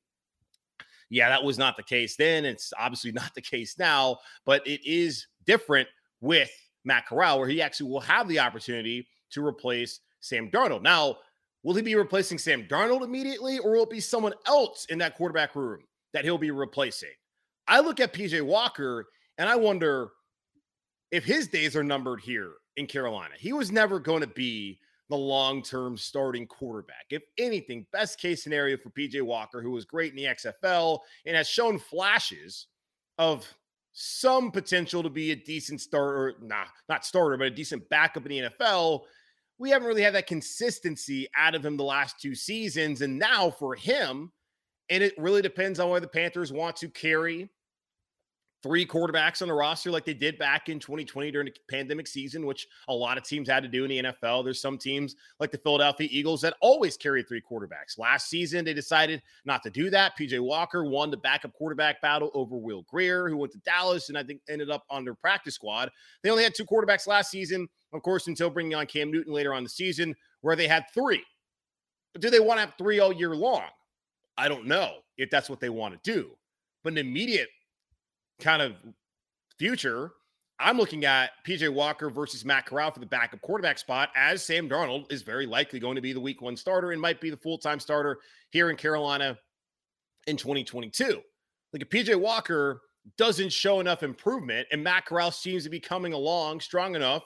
yeah, 1.09 1.29
that 1.29 1.43
was 1.43 1.57
not 1.57 1.77
the 1.77 1.83
case 1.83 2.15
then. 2.15 2.45
It's 2.45 2.73
obviously 2.77 3.11
not 3.11 3.33
the 3.33 3.41
case 3.41 3.77
now, 3.77 4.17
but 4.45 4.65
it 4.67 4.81
is 4.85 5.27
different 5.45 5.87
with 6.21 6.51
Matt 6.85 7.05
Corral, 7.05 7.39
where 7.39 7.47
he 7.47 7.61
actually 7.61 7.89
will 7.89 7.99
have 8.01 8.27
the 8.27 8.39
opportunity 8.39 9.07
to 9.31 9.45
replace 9.45 9.99
Sam 10.19 10.49
Darnold. 10.49 10.81
Now, 10.81 11.17
will 11.63 11.75
he 11.75 11.81
be 11.81 11.95
replacing 11.95 12.37
Sam 12.37 12.63
Darnold 12.63 13.03
immediately, 13.03 13.59
or 13.59 13.73
will 13.73 13.83
it 13.83 13.89
be 13.89 13.99
someone 13.99 14.33
else 14.45 14.85
in 14.89 14.97
that 14.99 15.15
quarterback 15.15 15.55
room 15.55 15.81
that 16.13 16.23
he'll 16.23 16.37
be 16.37 16.51
replacing? 16.51 17.09
I 17.67 17.81
look 17.81 17.99
at 17.99 18.13
PJ 18.13 18.41
Walker 18.41 19.07
and 19.37 19.49
I 19.49 19.55
wonder 19.55 20.09
if 21.11 21.25
his 21.25 21.47
days 21.47 21.75
are 21.75 21.83
numbered 21.83 22.21
here 22.21 22.53
in 22.77 22.87
Carolina. 22.87 23.35
He 23.37 23.53
was 23.53 23.71
never 23.71 23.99
going 23.99 24.21
to 24.21 24.27
be 24.27 24.79
the 25.09 25.17
long 25.17 25.61
term 25.61 25.97
starting 25.97 26.47
quarterback. 26.47 27.05
If 27.09 27.23
anything, 27.37 27.85
best 27.91 28.19
case 28.19 28.43
scenario 28.43 28.77
for 28.77 28.89
PJ 28.89 29.21
Walker, 29.21 29.61
who 29.61 29.71
was 29.71 29.85
great 29.85 30.11
in 30.11 30.17
the 30.17 30.25
XFL 30.25 30.99
and 31.25 31.35
has 31.35 31.47
shown 31.47 31.79
flashes 31.79 32.67
of 33.17 33.47
some 33.93 34.51
potential 34.51 35.01
to 35.01 35.09
be 35.09 35.31
a 35.31 35.35
decent 35.35 35.81
starter, 35.81 36.35
nah, 36.41 36.65
not 36.87 37.05
starter, 37.05 37.37
but 37.37 37.47
a 37.47 37.51
decent 37.51 37.87
backup 37.89 38.25
in 38.25 38.29
the 38.29 38.49
NFL. 38.49 39.01
We 39.57 39.71
haven't 39.71 39.87
really 39.87 40.03
had 40.03 40.13
that 40.13 40.27
consistency 40.27 41.27
out 41.35 41.55
of 41.55 41.65
him 41.65 41.77
the 41.77 41.83
last 41.83 42.21
two 42.21 42.35
seasons. 42.35 43.01
And 43.01 43.17
now 43.17 43.49
for 43.49 43.73
him, 43.73 44.31
and 44.89 45.03
it 45.03 45.17
really 45.17 45.41
depends 45.41 45.79
on 45.79 45.89
whether 45.89 46.05
the 46.05 46.11
Panthers 46.11 46.53
want 46.53 46.75
to 46.77 46.89
carry 46.89 47.49
three 48.63 48.85
quarterbacks 48.85 49.41
on 49.41 49.47
the 49.47 49.53
roster 49.53 49.91
like 49.91 50.05
they 50.05 50.13
did 50.13 50.37
back 50.37 50.69
in 50.69 50.79
2020 50.79 51.31
during 51.31 51.45
the 51.45 51.53
pandemic 51.69 52.07
season, 52.07 52.45
which 52.45 52.67
a 52.87 52.93
lot 52.93 53.17
of 53.17 53.23
teams 53.23 53.47
had 53.47 53.63
to 53.63 53.69
do 53.69 53.83
in 53.83 53.89
the 53.89 54.03
NFL. 54.03 54.43
There's 54.43 54.61
some 54.61 54.77
teams 54.77 55.15
like 55.39 55.51
the 55.51 55.59
Philadelphia 55.59 56.07
Eagles 56.11 56.41
that 56.41 56.55
always 56.59 56.97
carry 56.97 57.23
three 57.23 57.41
quarterbacks. 57.41 57.97
Last 57.97 58.29
season, 58.29 58.65
they 58.65 58.73
decided 58.73 59.21
not 59.45 59.63
to 59.63 59.69
do 59.69 59.89
that. 59.91 60.17
PJ 60.17 60.39
Walker 60.39 60.83
won 60.85 61.11
the 61.11 61.17
backup 61.17 61.53
quarterback 61.53 62.01
battle 62.01 62.31
over 62.33 62.57
Will 62.57 62.83
Grier, 62.83 63.29
who 63.29 63.37
went 63.37 63.51
to 63.53 63.59
Dallas 63.59 64.09
and 64.09 64.17
I 64.17 64.23
think 64.23 64.41
ended 64.49 64.69
up 64.69 64.83
on 64.89 65.03
their 65.03 65.15
practice 65.15 65.55
squad. 65.55 65.91
They 66.23 66.29
only 66.29 66.43
had 66.43 66.55
two 66.55 66.65
quarterbacks 66.65 67.07
last 67.07 67.31
season, 67.31 67.67
of 67.93 68.01
course, 68.01 68.27
until 68.27 68.49
bringing 68.49 68.75
on 68.75 68.87
Cam 68.87 69.11
Newton 69.11 69.33
later 69.33 69.53
on 69.53 69.63
the 69.63 69.69
season, 69.69 70.15
where 70.41 70.55
they 70.55 70.67
had 70.67 70.85
three. 70.93 71.23
But 72.13 72.21
do 72.21 72.29
they 72.29 72.39
want 72.39 72.57
to 72.57 72.61
have 72.61 72.73
three 72.77 72.99
all 72.99 73.13
year 73.13 73.35
long? 73.35 73.63
I 74.37 74.47
don't 74.47 74.65
know 74.65 74.97
if 75.17 75.29
that's 75.29 75.49
what 75.49 75.59
they 75.59 75.69
want 75.69 75.93
to 75.93 76.11
do. 76.11 76.31
But 76.83 76.93
an 76.93 76.99
immediate 76.99 77.49
kind 78.39 78.61
of 78.61 78.73
future, 79.57 80.11
I'm 80.59 80.77
looking 80.77 81.05
at 81.05 81.31
PJ 81.47 81.71
Walker 81.71 82.09
versus 82.09 82.43
Matt 82.43 82.65
Corral 82.65 82.91
for 82.91 82.99
the 82.99 83.05
backup 83.05 83.41
quarterback 83.41 83.77
spot, 83.77 84.09
as 84.15 84.43
Sam 84.43 84.67
Darnold 84.67 85.11
is 85.11 85.21
very 85.21 85.45
likely 85.45 85.79
going 85.79 85.95
to 85.95 86.01
be 86.01 86.13
the 86.13 86.19
week 86.19 86.41
one 86.41 86.57
starter 86.57 86.91
and 86.91 87.01
might 87.01 87.21
be 87.21 87.29
the 87.29 87.37
full 87.37 87.57
time 87.57 87.79
starter 87.79 88.19
here 88.49 88.69
in 88.69 88.75
Carolina 88.75 89.37
in 90.25 90.35
2022. 90.35 91.21
Like 91.73 91.81
if 91.81 91.89
PJ 91.89 92.19
Walker 92.19 92.81
doesn't 93.17 93.51
show 93.51 93.79
enough 93.79 94.03
improvement 94.03 94.67
and 94.71 94.83
Matt 94.83 95.05
Corral 95.05 95.31
seems 95.31 95.63
to 95.63 95.69
be 95.69 95.79
coming 95.79 96.13
along 96.13 96.59
strong 96.59 96.95
enough, 96.95 97.23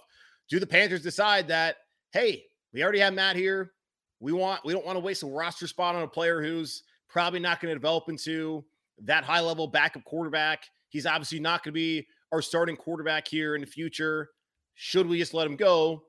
do 0.50 0.60
the 0.60 0.67
Panthers 0.67 1.02
decide 1.02 1.47
that, 1.47 1.78
hey, 2.12 2.43
we 2.74 2.84
already 2.84 3.00
have 3.00 3.13
Matt 3.13 3.36
here. 3.38 3.71
We 4.19 4.34
want 4.34 4.63
we 4.65 4.74
don't 4.74 4.86
want 4.86 4.97
to 4.97 5.04
waste 5.04 5.24
a 5.24 5.28
roster 5.28 5.67
spot 5.67 5.95
on 5.95 6.04
a 6.04 6.08
player 6.08 6.41
who's 6.41 6.84
probably 7.10 7.39
not 7.39 7.62
going 7.62 7.74
to 7.74 7.80
develop 7.80 8.10
into 8.10 8.63
that 9.04 9.24
high 9.24 9.39
level 9.39 9.67
backup 9.67 10.04
quarterback 10.04 10.65
He's 10.92 11.06
obviously 11.06 11.40
not 11.40 11.64
going 11.64 11.72
to 11.72 11.80
be 11.80 12.06
our 12.32 12.42
starting 12.42 12.76
quarterback 12.76 13.28
here 13.28 13.56
in 13.56 13.62
the 13.62 13.68
future. 13.68 14.30
Should 14.76 15.08
we 15.08 15.18
just 15.18 15.34
let 15.34 15.48
him 15.48 15.56
go 15.56 16.04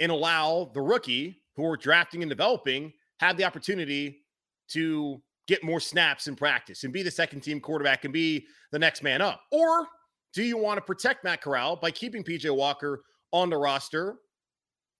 and 0.00 0.12
allow 0.12 0.70
the 0.74 0.82
rookie 0.82 1.42
who 1.54 1.62
we're 1.62 1.76
drafting 1.76 2.22
and 2.22 2.28
developing 2.28 2.92
have 3.18 3.36
the 3.36 3.44
opportunity 3.44 4.24
to 4.68 5.22
get 5.46 5.62
more 5.62 5.80
snaps 5.80 6.26
in 6.26 6.34
practice 6.34 6.84
and 6.84 6.92
be 6.92 7.02
the 7.02 7.10
second 7.10 7.40
team 7.40 7.60
quarterback 7.60 8.04
and 8.04 8.12
be 8.12 8.46
the 8.72 8.78
next 8.78 9.02
man 9.02 9.22
up? 9.22 9.40
Or 9.52 9.86
do 10.34 10.42
you 10.42 10.58
want 10.58 10.76
to 10.78 10.82
protect 10.82 11.24
Matt 11.24 11.40
Corral 11.40 11.76
by 11.76 11.90
keeping 11.92 12.24
PJ 12.24 12.54
Walker 12.54 13.02
on 13.32 13.48
the 13.48 13.56
roster, 13.56 14.16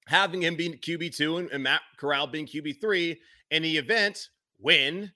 having 0.06 0.42
him 0.42 0.56
being 0.56 0.74
QB2 0.74 1.40
and, 1.40 1.50
and 1.50 1.62
Matt 1.62 1.82
Corral 1.98 2.26
being 2.26 2.46
QB3 2.46 3.16
in 3.50 3.62
the 3.62 3.76
event 3.76 4.28
when 4.58 5.12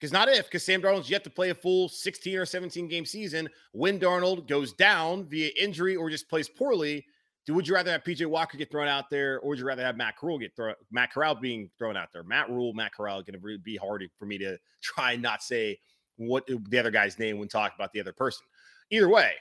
because 0.00 0.12
not 0.12 0.30
if, 0.30 0.46
because 0.46 0.64
Sam 0.64 0.80
Darnold's 0.80 1.10
yet 1.10 1.24
to 1.24 1.30
play 1.30 1.50
a 1.50 1.54
full 1.54 1.88
16 1.88 2.38
or 2.38 2.46
17 2.46 2.88
game 2.88 3.04
season. 3.04 3.48
When 3.72 4.00
Darnold 4.00 4.48
goes 4.48 4.72
down 4.72 5.26
via 5.28 5.50
injury 5.60 5.94
or 5.94 6.08
just 6.08 6.28
plays 6.28 6.48
poorly, 6.48 7.04
do 7.46 7.52
would 7.52 7.68
you 7.68 7.74
rather 7.74 7.92
have 7.92 8.02
PJ 8.02 8.24
Walker 8.26 8.56
get 8.56 8.70
thrown 8.70 8.88
out 8.88 9.10
there, 9.10 9.40
or 9.40 9.50
would 9.50 9.58
you 9.58 9.66
rather 9.66 9.84
have 9.84 9.96
Matt 9.96 10.16
Corral 10.16 10.38
get 10.38 10.56
thrown? 10.56 10.74
Matt 10.90 11.12
Corral 11.12 11.34
being 11.34 11.70
thrown 11.78 11.98
out 11.98 12.08
there. 12.14 12.22
Matt 12.22 12.48
Rhule, 12.48 12.72
Matt 12.72 12.94
Corral, 12.94 13.22
going 13.22 13.38
to 13.38 13.58
be 13.58 13.76
hard 13.76 14.08
for 14.18 14.24
me 14.24 14.38
to 14.38 14.56
try 14.82 15.12
and 15.12 15.22
not 15.22 15.42
say 15.42 15.78
what 16.16 16.48
uh, 16.50 16.56
the 16.68 16.78
other 16.78 16.90
guy's 16.90 17.18
name 17.18 17.38
when 17.38 17.48
talking 17.48 17.74
about 17.78 17.92
the 17.92 18.00
other 18.00 18.12
person. 18.12 18.42
Either 18.90 19.08
way, 19.08 19.32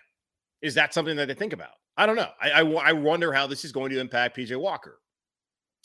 is 0.62 0.74
that 0.76 0.94
something 0.94 1.16
that 1.16 1.28
they 1.28 1.34
think 1.34 1.54
about? 1.54 1.72
I 1.96 2.06
don't 2.06 2.16
know. 2.16 2.30
I, 2.42 2.52
I, 2.52 2.62
I 2.62 2.94
wonder 2.94 3.32
how 3.32 3.48
this 3.48 3.64
is 3.64 3.72
going 3.72 3.92
to 3.92 4.00
impact 4.00 4.38
PJ 4.38 4.60
Walker. 4.60 5.00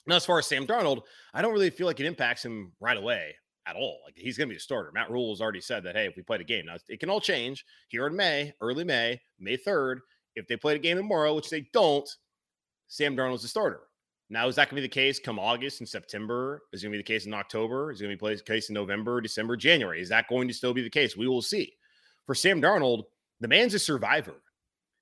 Now, 0.06 0.16
as 0.16 0.26
far 0.26 0.38
as 0.38 0.46
Sam 0.46 0.66
Darnold, 0.66 1.02
I 1.32 1.42
don't 1.42 1.52
really 1.52 1.70
feel 1.70 1.87
like 1.87 1.98
it 1.98 2.06
impacts 2.06 2.44
him 2.44 2.72
right 2.80 2.96
away 2.96 3.34
at 3.66 3.77
all. 3.77 4.00
Like 4.05 4.14
he's 4.16 4.37
going 4.37 4.48
to 4.48 4.53
be 4.53 4.59
a 4.59 4.61
starter. 4.61 4.92
Matt 4.92 5.11
Rhule 5.11 5.33
has 5.33 5.40
already 5.40 5.61
said 5.61 5.85
that, 5.85 5.96
hey, 5.96 6.07
if 6.07 6.16
we 6.16 6.22
played 6.22 6.40
a 6.40 6.44
game, 6.44 6.66
now 6.66 6.77
it 6.88 7.00
can 7.00 7.11
all 7.11 7.20
change 7.20 7.64
here 7.88 8.07
in 8.07 8.16
May, 8.16 8.53
early 8.61 8.85
May, 8.85 9.20
May 9.38 9.57
3rd. 9.57 9.98
If 10.37 10.46
they 10.48 10.57
played 10.57 10.77
a 10.77 10.81
game 10.81 10.96
tomorrow, 10.96 11.35
which 11.35 11.50
they 11.50 11.68
don't, 11.72 12.09
Sam 12.88 13.16
Darnold's 13.16 13.42
the 13.42 13.48
starter. 13.48 13.81
Now, 14.31 14.48
is 14.48 14.57
that 14.57 14.70
going 14.70 14.83
to 14.83 14.83
be 14.83 14.88
the 14.88 14.88
case 14.88 15.20
come 15.20 15.38
August 15.38 15.81
and 15.81 15.88
September? 15.88 16.62
Is 16.72 16.83
it 16.83 16.87
going 16.87 16.92
to 16.92 16.98
be 16.98 17.03
the 17.03 17.07
case 17.07 17.27
in 17.27 17.35
October? 17.35 17.92
Is 17.92 18.00
it 18.00 18.05
going 18.05 18.18
to 18.18 18.24
be 18.24 18.35
the 18.35 18.42
case 18.42 18.68
in 18.68 18.74
November, 18.74 19.20
December, 19.20 19.57
January? 19.57 20.00
Is 20.00 20.09
that 20.09 20.29
going 20.29 20.48
to 20.48 20.55
still 20.55 20.74
be 20.74 20.83
the 20.83 20.90
case? 20.90 21.16
We 21.16 21.29
will 21.29 21.42
see. 21.42 21.74
For 22.27 22.35
Sam 22.35 22.61
Darnold, 22.61 23.05
the 23.40 23.48
man's 23.48 23.74
a 23.74 23.79
survivor. 23.79 24.42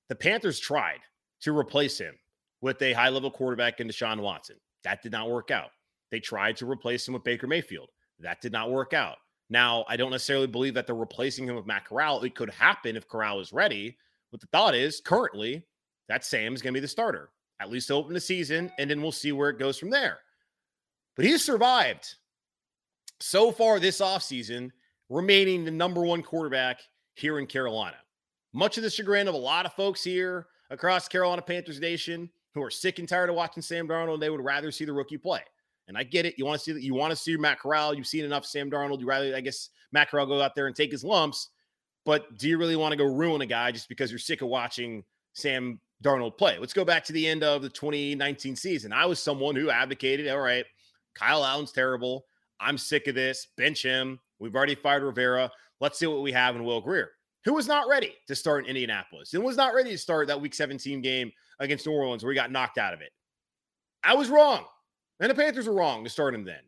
The 0.09 0.15
Panthers 0.15 0.59
tried 0.59 0.99
to 1.41 1.57
replace 1.57 1.97
him 1.97 2.15
with 2.61 2.81
a 2.81 2.93
high 2.93 3.09
level 3.09 3.31
quarterback 3.31 3.79
in 3.79 3.87
Deshaun 3.87 4.19
Watson. 4.19 4.57
That 4.83 5.01
did 5.01 5.13
not 5.13 5.29
work 5.29 5.51
out. 5.51 5.69
They 6.11 6.19
tried 6.19 6.57
to 6.57 6.69
replace 6.69 7.07
him 7.07 7.13
with 7.13 7.23
Baker 7.23 7.47
Mayfield. 7.47 7.89
That 8.23 8.41
did 8.41 8.51
not 8.51 8.71
work 8.71 8.93
out. 8.93 9.17
Now, 9.49 9.85
I 9.87 9.97
don't 9.97 10.11
necessarily 10.11 10.47
believe 10.47 10.73
that 10.73 10.87
they're 10.87 10.95
replacing 10.95 11.47
him 11.47 11.55
with 11.55 11.67
Matt 11.67 11.85
Corral. 11.85 12.23
It 12.23 12.35
could 12.35 12.49
happen 12.49 12.95
if 12.95 13.07
Corral 13.07 13.39
is 13.39 13.53
ready. 13.53 13.97
But 14.31 14.41
the 14.41 14.47
thought 14.47 14.73
is 14.73 14.99
currently 14.99 15.63
that 16.07 16.25
Sam 16.25 16.55
is 16.55 16.61
going 16.61 16.73
to 16.73 16.77
be 16.77 16.81
the 16.81 16.87
starter, 16.87 17.29
at 17.59 17.69
least 17.69 17.89
to 17.89 17.93
open 17.93 18.13
the 18.13 18.19
season, 18.19 18.71
and 18.79 18.89
then 18.89 19.01
we'll 19.01 19.11
see 19.11 19.31
where 19.31 19.49
it 19.49 19.59
goes 19.59 19.77
from 19.77 19.91
there. 19.91 20.19
But 21.15 21.25
he's 21.25 21.43
survived 21.43 22.15
so 23.19 23.51
far 23.51 23.79
this 23.79 24.01
offseason, 24.01 24.71
remaining 25.09 25.63
the 25.63 25.71
number 25.71 26.01
one 26.01 26.23
quarterback 26.23 26.81
here 27.13 27.37
in 27.37 27.45
Carolina. 27.45 27.97
Much 28.53 28.77
of 28.77 28.83
the 28.83 28.89
chagrin 28.89 29.27
of 29.27 29.35
a 29.35 29.37
lot 29.37 29.65
of 29.65 29.73
folks 29.73 30.03
here 30.03 30.47
across 30.71 31.07
Carolina 31.07 31.41
Panthers 31.41 31.79
Nation 31.79 32.29
who 32.53 32.63
are 32.63 32.69
sick 32.69 32.99
and 32.99 33.09
tired 33.09 33.29
of 33.29 33.35
watching 33.35 33.63
Sam 33.63 33.87
Darnold, 33.87 34.19
they 34.19 34.29
would 34.29 34.43
rather 34.43 34.71
see 34.71 34.85
the 34.85 34.93
rookie 34.93 35.17
play. 35.17 35.41
And 35.87 35.97
I 35.97 36.03
get 36.03 36.25
it. 36.25 36.35
You 36.37 36.45
want 36.45 36.59
to 36.59 36.63
see 36.63 36.71
that. 36.71 36.81
You 36.81 36.93
want 36.93 37.11
to 37.11 37.15
see 37.15 37.35
Matt 37.35 37.59
Corral. 37.59 37.93
You've 37.93 38.07
seen 38.07 38.23
enough 38.23 38.45
Sam 38.45 38.71
Darnold. 38.71 38.99
You 38.99 39.05
rather, 39.05 39.35
I 39.35 39.41
guess, 39.41 39.69
Matt 39.91 40.09
Corral 40.09 40.25
go 40.25 40.41
out 40.41 40.55
there 40.55 40.67
and 40.67 40.75
take 40.75 40.91
his 40.91 41.03
lumps. 41.03 41.49
But 42.05 42.37
do 42.37 42.47
you 42.47 42.57
really 42.57 42.75
want 42.75 42.91
to 42.91 42.97
go 42.97 43.05
ruin 43.05 43.41
a 43.41 43.45
guy 43.45 43.71
just 43.71 43.89
because 43.89 44.11
you're 44.11 44.19
sick 44.19 44.41
of 44.41 44.49
watching 44.49 45.03
Sam 45.33 45.79
Darnold 46.03 46.37
play? 46.37 46.57
Let's 46.57 46.73
go 46.73 46.85
back 46.85 47.03
to 47.05 47.13
the 47.13 47.27
end 47.27 47.43
of 47.43 47.61
the 47.61 47.69
2019 47.69 48.55
season. 48.55 48.91
I 48.91 49.05
was 49.05 49.19
someone 49.19 49.55
who 49.55 49.69
advocated, 49.69 50.27
all 50.29 50.39
right, 50.39 50.65
Kyle 51.13 51.45
Allen's 51.45 51.71
terrible. 51.71 52.25
I'm 52.59 52.77
sick 52.77 53.07
of 53.07 53.15
this. 53.15 53.47
Bench 53.57 53.83
him. 53.83 54.19
We've 54.39 54.55
already 54.55 54.75
fired 54.75 55.03
Rivera. 55.03 55.51
Let's 55.79 55.99
see 55.99 56.07
what 56.07 56.21
we 56.21 56.31
have 56.31 56.55
in 56.55 56.63
Will 56.63 56.81
Grier, 56.81 57.11
who 57.45 57.53
was 57.53 57.67
not 57.67 57.87
ready 57.87 58.13
to 58.27 58.35
start 58.35 58.63
in 58.63 58.69
Indianapolis 58.69 59.33
and 59.33 59.43
was 59.43 59.57
not 59.57 59.73
ready 59.73 59.91
to 59.91 59.97
start 59.97 60.27
that 60.27 60.39
Week 60.39 60.53
17 60.53 61.01
game 61.01 61.31
against 61.59 61.85
New 61.85 61.93
Orleans 61.93 62.23
where 62.23 62.31
he 62.31 62.37
got 62.37 62.51
knocked 62.51 62.77
out 62.77 62.93
of 62.93 63.01
it. 63.01 63.11
I 64.03 64.15
was 64.15 64.29
wrong. 64.29 64.65
And 65.19 65.29
the 65.29 65.35
Panthers 65.35 65.67
were 65.67 65.73
wrong 65.73 66.03
to 66.03 66.09
start 66.09 66.35
him 66.35 66.43
then. 66.43 66.61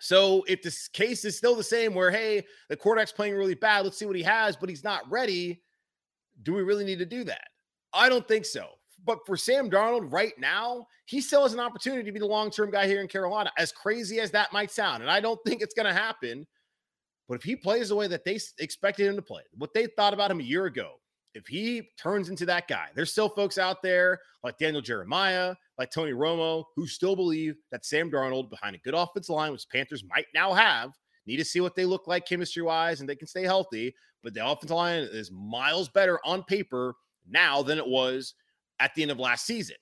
So 0.00 0.44
if 0.48 0.62
this 0.62 0.88
case 0.88 1.24
is 1.24 1.36
still 1.36 1.54
the 1.54 1.62
same, 1.62 1.94
where 1.94 2.10
hey, 2.10 2.44
the 2.68 2.76
quarterback's 2.76 3.12
playing 3.12 3.34
really 3.34 3.54
bad, 3.54 3.84
let's 3.84 3.98
see 3.98 4.06
what 4.06 4.16
he 4.16 4.22
has, 4.22 4.56
but 4.56 4.68
he's 4.68 4.84
not 4.84 5.08
ready. 5.10 5.62
Do 6.42 6.54
we 6.54 6.62
really 6.62 6.84
need 6.84 7.00
to 7.00 7.06
do 7.06 7.22
that? 7.24 7.48
I 7.92 8.08
don't 8.08 8.26
think 8.26 8.46
so. 8.46 8.68
But 9.04 9.18
for 9.26 9.36
Sam 9.36 9.70
Darnold 9.70 10.12
right 10.12 10.32
now, 10.38 10.86
he 11.06 11.20
still 11.20 11.42
has 11.42 11.52
an 11.52 11.60
opportunity 11.60 12.02
to 12.04 12.12
be 12.12 12.18
the 12.18 12.26
long-term 12.26 12.70
guy 12.70 12.86
here 12.86 13.00
in 13.00 13.08
Carolina, 13.08 13.50
as 13.58 13.72
crazy 13.72 14.20
as 14.20 14.30
that 14.30 14.52
might 14.52 14.70
sound. 14.70 15.02
And 15.02 15.10
I 15.10 15.20
don't 15.20 15.40
think 15.46 15.62
it's 15.62 15.74
going 15.74 15.86
to 15.86 15.92
happen. 15.92 16.46
But 17.28 17.34
if 17.34 17.42
he 17.42 17.56
plays 17.56 17.88
the 17.90 17.96
way 17.96 18.08
that 18.08 18.24
they 18.24 18.38
expected 18.58 19.06
him 19.06 19.16
to 19.16 19.22
play, 19.22 19.42
what 19.56 19.72
they 19.72 19.86
thought 19.86 20.14
about 20.14 20.30
him 20.30 20.40
a 20.40 20.44
year 20.44 20.66
ago, 20.66 20.94
if 21.34 21.46
he 21.46 21.88
turns 21.96 22.28
into 22.28 22.44
that 22.46 22.68
guy, 22.68 22.88
there's 22.94 23.12
still 23.12 23.28
folks 23.28 23.56
out 23.56 23.82
there 23.82 24.18
like 24.42 24.58
Daniel 24.58 24.82
Jeremiah, 24.82 25.54
like 25.80 25.90
Tony 25.90 26.12
Romo, 26.12 26.64
who 26.76 26.86
still 26.86 27.16
believe 27.16 27.56
that 27.72 27.86
Sam 27.86 28.10
Darnold, 28.10 28.50
behind 28.50 28.76
a 28.76 28.80
good 28.80 28.92
offensive 28.92 29.34
line, 29.34 29.50
which 29.50 29.66
Panthers 29.72 30.04
might 30.06 30.26
now 30.34 30.52
have, 30.52 30.90
need 31.26 31.38
to 31.38 31.44
see 31.44 31.60
what 31.60 31.74
they 31.74 31.86
look 31.86 32.06
like 32.06 32.26
chemistry 32.26 32.62
wise 32.62 33.00
and 33.00 33.08
they 33.08 33.16
can 33.16 33.26
stay 33.26 33.44
healthy. 33.44 33.94
But 34.22 34.34
the 34.34 34.46
offensive 34.46 34.76
line 34.76 35.08
is 35.10 35.32
miles 35.32 35.88
better 35.88 36.20
on 36.22 36.42
paper 36.42 36.94
now 37.26 37.62
than 37.62 37.78
it 37.78 37.86
was 37.86 38.34
at 38.78 38.94
the 38.94 39.00
end 39.00 39.10
of 39.10 39.18
last 39.18 39.46
season. 39.46 39.76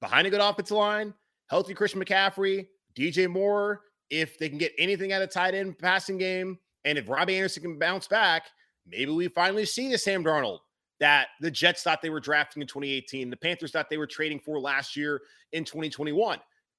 Behind 0.00 0.26
a 0.26 0.30
good 0.30 0.40
offensive 0.40 0.76
line, 0.76 1.14
healthy 1.48 1.74
Christian 1.74 2.04
McCaffrey, 2.04 2.66
DJ 2.98 3.30
Moore, 3.30 3.82
if 4.10 4.36
they 4.36 4.48
can 4.48 4.58
get 4.58 4.72
anything 4.78 5.12
out 5.12 5.22
of 5.22 5.30
tight 5.30 5.54
end 5.54 5.78
passing 5.78 6.18
game, 6.18 6.58
and 6.84 6.98
if 6.98 7.08
Robbie 7.08 7.36
Anderson 7.36 7.62
can 7.62 7.78
bounce 7.78 8.08
back, 8.08 8.48
maybe 8.84 9.12
we 9.12 9.28
finally 9.28 9.64
see 9.64 9.92
the 9.92 9.98
Sam 9.98 10.24
Darnold 10.24 10.58
that 11.00 11.28
the 11.40 11.50
Jets 11.50 11.82
thought 11.82 12.02
they 12.02 12.10
were 12.10 12.20
drafting 12.20 12.60
in 12.60 12.68
2018, 12.68 13.30
the 13.30 13.36
Panthers 13.36 13.72
thought 13.72 13.90
they 13.90 13.96
were 13.96 14.06
trading 14.06 14.38
for 14.38 14.60
last 14.60 14.96
year 14.96 15.22
in 15.52 15.64
2021. 15.64 16.38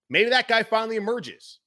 Maybe 0.09 0.29
that 0.29 0.47
guy 0.47 0.63
finally 0.63 0.95
emerges. 0.95 1.59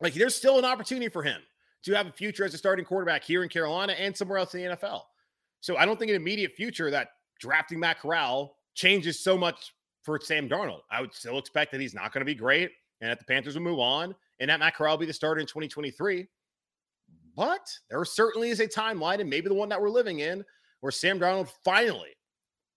Like 0.00 0.14
there's 0.14 0.34
still 0.34 0.58
an 0.58 0.64
opportunity 0.64 1.08
for 1.08 1.22
him 1.22 1.40
to 1.84 1.92
have 1.94 2.06
a 2.06 2.12
future 2.12 2.44
as 2.44 2.54
a 2.54 2.58
starting 2.58 2.84
quarterback 2.84 3.22
here 3.22 3.42
in 3.42 3.48
Carolina 3.48 3.92
and 3.92 4.16
somewhere 4.16 4.38
else 4.38 4.54
in 4.54 4.62
the 4.62 4.76
NFL. 4.76 5.02
So 5.60 5.76
I 5.76 5.86
don't 5.86 5.98
think 5.98 6.10
an 6.10 6.16
immediate 6.16 6.52
future 6.52 6.90
that 6.90 7.08
drafting 7.40 7.78
Matt 7.78 8.00
Corral 8.00 8.56
changes 8.74 9.22
so 9.22 9.36
much 9.36 9.72
for 10.02 10.18
Sam 10.20 10.48
Darnold. 10.48 10.80
I 10.90 11.00
would 11.00 11.12
still 11.12 11.38
expect 11.38 11.72
that 11.72 11.80
he's 11.80 11.94
not 11.94 12.12
going 12.12 12.20
to 12.20 12.26
be 12.26 12.34
great 12.34 12.70
and 13.00 13.10
that 13.10 13.18
the 13.18 13.24
Panthers 13.24 13.54
will 13.54 13.62
move 13.62 13.78
on 13.78 14.14
and 14.40 14.50
that 14.50 14.60
Matt 14.60 14.76
Corral 14.76 14.94
will 14.94 15.00
be 15.00 15.06
the 15.06 15.12
starter 15.12 15.40
in 15.40 15.46
2023. 15.46 16.26
But 17.36 17.68
there 17.90 18.04
certainly 18.04 18.48
is 18.48 18.60
a 18.60 18.66
timeline, 18.66 19.20
and 19.20 19.28
maybe 19.28 19.48
the 19.48 19.54
one 19.54 19.68
that 19.68 19.80
we're 19.80 19.90
living 19.90 20.20
in, 20.20 20.42
where 20.86 20.92
Sam 20.92 21.18
Darnold 21.18 21.50
finally, 21.64 22.14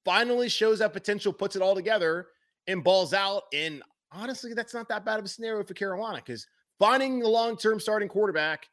finally 0.04 0.50
shows 0.50 0.80
that 0.80 0.94
potential, 0.94 1.32
puts 1.32 1.56
it 1.56 1.62
all 1.62 1.76
together, 1.76 2.26
and 2.66 2.84
balls 2.84 3.14
out. 3.14 3.44
And 3.54 3.84
honestly, 4.12 4.56
that's 4.56 4.74
not 4.74 4.90
that 4.90 5.06
bad 5.06 5.20
of 5.20 5.26
a 5.26 5.28
scenario 5.28 5.64
for 5.64 5.76
Carolina 5.76 6.24
because 6.26 6.48
finding 6.80 7.20
the 7.20 7.30
long 7.30 7.56
term 7.56 7.80
starting 7.80 8.10
quarterback 8.10 8.66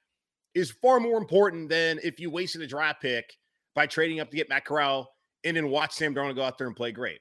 is 0.54 0.70
far 0.70 1.00
more 1.00 1.18
important 1.18 1.68
than 1.68 2.00
if 2.02 2.18
you 2.18 2.30
wasted 2.30 2.62
a 2.62 2.66
draft 2.66 3.02
pick 3.02 3.30
by 3.74 3.86
trading 3.86 4.20
up 4.20 4.30
to 4.30 4.38
get 4.38 4.48
Matt 4.48 4.64
Corral 4.64 5.06
and 5.44 5.54
then 5.54 5.68
watch 5.68 5.92
Sam 5.92 6.14
Darnold 6.14 6.36
go 6.36 6.42
out 6.42 6.56
there 6.56 6.66
and 6.66 6.74
play 6.74 6.90
great. 6.90 7.20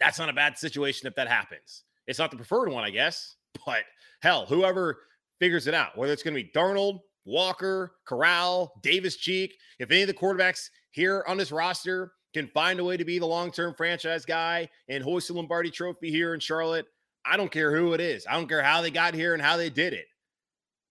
That's 0.00 0.18
not 0.18 0.30
a 0.30 0.32
bad 0.32 0.56
situation 0.56 1.06
if 1.06 1.14
that 1.16 1.28
happens. 1.28 1.84
It's 2.06 2.18
not 2.18 2.30
the 2.30 2.38
preferred 2.38 2.70
one, 2.70 2.84
I 2.84 2.90
guess, 2.90 3.36
but 3.66 3.82
hell, 4.22 4.46
whoever 4.46 5.00
figures 5.40 5.66
it 5.66 5.74
out, 5.74 5.98
whether 5.98 6.14
it's 6.14 6.22
going 6.22 6.34
to 6.34 6.42
be 6.42 6.50
Darnold, 6.58 7.00
Walker, 7.26 7.96
Corral, 8.06 8.72
Davis 8.82 9.16
Cheek, 9.16 9.58
if 9.78 9.90
any 9.90 10.02
of 10.02 10.08
the 10.08 10.14
quarterbacks 10.14 10.70
here 10.92 11.24
on 11.26 11.36
this 11.36 11.52
roster 11.52 12.12
can 12.32 12.46
find 12.48 12.80
a 12.80 12.84
way 12.84 12.96
to 12.96 13.04
be 13.04 13.18
the 13.18 13.26
long 13.26 13.50
term 13.50 13.74
franchise 13.74 14.24
guy 14.24 14.68
and 14.88 15.02
hoist 15.02 15.28
the 15.28 15.34
Lombardi 15.34 15.70
trophy 15.70 16.10
here 16.10 16.34
in 16.34 16.40
Charlotte, 16.40 16.86
I 17.24 17.36
don't 17.36 17.50
care 17.50 17.76
who 17.76 17.92
it 17.92 18.00
is. 18.00 18.26
I 18.28 18.34
don't 18.34 18.48
care 18.48 18.62
how 18.62 18.80
they 18.80 18.90
got 18.90 19.14
here 19.14 19.34
and 19.34 19.42
how 19.42 19.56
they 19.56 19.70
did 19.70 19.92
it. 19.92 20.06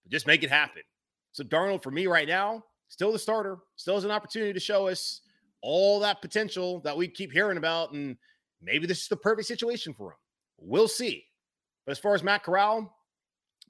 But 0.04 0.12
just 0.12 0.28
make 0.28 0.44
it 0.44 0.50
happen. 0.50 0.84
So, 1.32 1.44
Darnold, 1.44 1.84
for 1.84 1.92
me 1.92 2.08
right 2.08 2.28
now, 2.28 2.64
still 2.90 3.12
the 3.12 3.20
starter, 3.20 3.58
still 3.76 3.96
has 3.96 4.04
an 4.04 4.12
opportunity 4.12 4.54
to 4.54 4.60
show 4.60 4.88
us 4.88 5.22
all 5.62 6.00
that 6.02 6.22
potential 6.22 6.80
that 6.82 6.96
we 6.96 7.08
keep 7.08 7.32
hearing 7.32 7.58
about. 7.58 7.94
And 7.94 8.18
maybe 8.62 8.88
this 8.88 9.02
is 9.02 9.08
the 9.08 9.18
perfect 9.18 9.48
situation 9.48 9.94
for 9.94 10.12
him. 10.12 10.18
We'll 10.58 10.88
see. 10.88 11.26
But 11.86 11.94
as 11.94 12.00
far 12.00 12.14
as 12.14 12.24
Matt 12.24 12.44
Corral, 12.44 12.94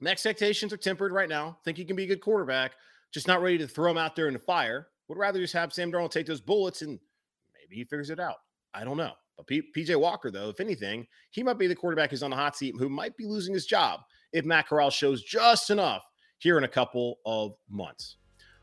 my 0.00 0.10
expectations 0.10 0.72
are 0.72 0.78
tempered 0.78 1.12
right 1.12 1.28
now. 1.28 1.58
Think 1.64 1.78
he 1.78 1.84
can 1.84 1.96
be 1.96 2.04
a 2.04 2.08
good 2.08 2.20
quarterback, 2.20 2.72
just 3.12 3.28
not 3.28 3.42
ready 3.42 3.58
to 3.58 3.68
throw 3.68 3.90
him 3.90 3.98
out 3.98 4.16
there 4.16 4.26
in 4.26 4.34
the 4.34 4.40
fire. 4.40 4.88
Would 5.08 5.18
rather 5.18 5.40
just 5.40 5.54
have 5.54 5.72
Sam 5.72 5.92
Darnold 5.92 6.10
take 6.10 6.26
those 6.26 6.40
bullets 6.40 6.82
and 6.82 6.98
maybe 7.54 7.76
he 7.76 7.84
figures 7.84 8.10
it 8.10 8.20
out. 8.20 8.36
I 8.74 8.84
don't 8.84 8.96
know. 8.96 9.12
But 9.36 9.46
P- 9.46 9.62
PJ 9.76 9.98
Walker, 9.98 10.30
though, 10.30 10.48
if 10.48 10.60
anything, 10.60 11.06
he 11.30 11.42
might 11.42 11.58
be 11.58 11.66
the 11.66 11.74
quarterback 11.74 12.10
who's 12.10 12.22
on 12.22 12.30
the 12.30 12.36
hot 12.36 12.56
seat 12.56 12.74
who 12.78 12.88
might 12.88 13.16
be 13.16 13.26
losing 13.26 13.54
his 13.54 13.66
job 13.66 14.00
if 14.32 14.44
Matt 14.44 14.68
Corral 14.68 14.90
shows 14.90 15.22
just 15.22 15.70
enough 15.70 16.04
here 16.38 16.58
in 16.58 16.64
a 16.64 16.68
couple 16.68 17.18
of 17.24 17.54
months. 17.68 18.16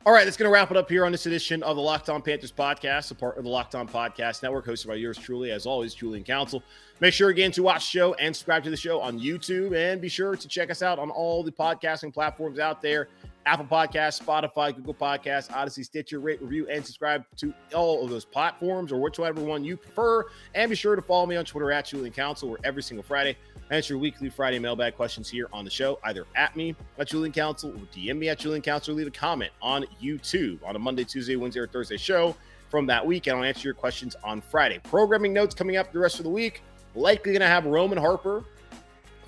All 0.06 0.14
right, 0.14 0.24
that's 0.24 0.38
going 0.38 0.48
to 0.48 0.54
wrap 0.54 0.72
it 0.72 0.78
up 0.78 0.90
here 0.90 1.06
on 1.06 1.12
this 1.12 1.26
edition 1.26 1.62
of 1.62 1.76
the 1.76 1.82
Locked 1.82 2.10
On 2.10 2.22
Panthers 2.22 2.54
podcast, 2.54 3.12
a 3.12 3.16
part 3.16 3.38
of 3.38 3.44
the 3.44 3.50
Locked 3.50 3.76
On 3.76 3.86
Podcast 3.86 4.42
Network, 4.42 4.66
hosted 4.66 4.88
by 4.88 4.96
yours 4.96 5.18
truly, 5.18 5.52
as 5.52 5.66
always, 5.66 5.94
Julian 5.94 6.24
Council. 6.24 6.64
Make 7.02 7.14
sure 7.14 7.30
again 7.30 7.52
to 7.52 7.64
watch 7.64 7.92
the 7.92 8.00
show 8.00 8.14
and 8.14 8.34
subscribe 8.34 8.64
to 8.64 8.70
the 8.70 8.78
show 8.78 9.02
on 9.02 9.20
YouTube, 9.20 9.76
and 9.76 10.00
be 10.00 10.08
sure 10.08 10.38
to 10.38 10.48
check 10.48 10.72
us 10.72 10.82
out 10.82 11.00
on 11.00 11.10
all 11.10 11.44
the 11.44 11.52
podcasting 11.52 12.14
platforms 12.14 12.60
out 12.60 12.82
there 12.82 13.10
Apple 13.50 13.66
Podcasts, 13.66 14.24
Spotify, 14.24 14.76
Google 14.76 14.94
Podcasts, 14.94 15.50
Audacy, 15.50 15.84
Stitcher, 15.84 16.20
rate, 16.20 16.40
review, 16.40 16.68
and 16.70 16.86
subscribe 16.86 17.26
to 17.38 17.52
all 17.74 18.04
of 18.04 18.12
those 18.12 18.24
platforms 18.24 18.92
or 18.92 19.02
whichever 19.02 19.42
one 19.42 19.64
you 19.64 19.76
prefer. 19.76 20.24
And 20.54 20.70
be 20.70 20.76
sure 20.76 20.96
to 20.96 21.02
follow 21.02 21.26
me 21.26 21.36
on 21.36 21.46
Twitter 21.46 21.72
at 21.72 21.88
Julian 21.88 22.14
Council, 22.14 22.50
where 22.50 22.60
every 22.64 22.84
single 22.84 23.02
Friday 23.02 23.36
I 23.72 23.76
answer 23.76 23.98
weekly 23.98 24.30
Friday 24.30 24.60
mailbag 24.60 24.96
questions 24.96 25.28
here 25.28 25.48
on 25.52 25.66
the 25.66 25.72
show, 25.72 25.98
either 26.04 26.28
at 26.36 26.56
me 26.56 26.76
at 27.00 27.08
Julian 27.08 27.32
Council 27.34 27.72
or 27.72 27.80
DM 27.92 28.20
me 28.20 28.30
at 28.30 28.38
Julian 28.38 28.62
Council 28.62 28.94
or 28.94 28.98
leave 28.98 29.08
a 29.08 29.12
comment 29.12 29.52
on 29.64 29.84
YouTube 30.00 30.64
on 30.64 30.76
a 30.76 30.80
Monday, 30.80 31.04
Tuesday, 31.04 31.36
Wednesday, 31.36 31.62
or 31.62 31.68
Thursday 31.68 31.98
show 31.98 32.36
from 32.70 32.86
that 32.86 33.04
week. 33.04 33.26
And 33.26 33.36
I'll 33.36 33.44
answer 33.44 33.68
your 33.68 33.74
questions 33.74 34.16
on 34.24 34.42
Friday. 34.42 34.80
Programming 34.84 35.34
notes 35.34 35.56
coming 35.56 35.76
up 35.76 35.92
the 35.92 35.98
rest 35.98 36.20
of 36.20 36.24
the 36.24 36.30
week. 36.30 36.62
Likely 36.94 37.32
going 37.32 37.42
to 37.42 37.48
have 37.48 37.66
Roman 37.66 37.98
Harper 37.98 38.44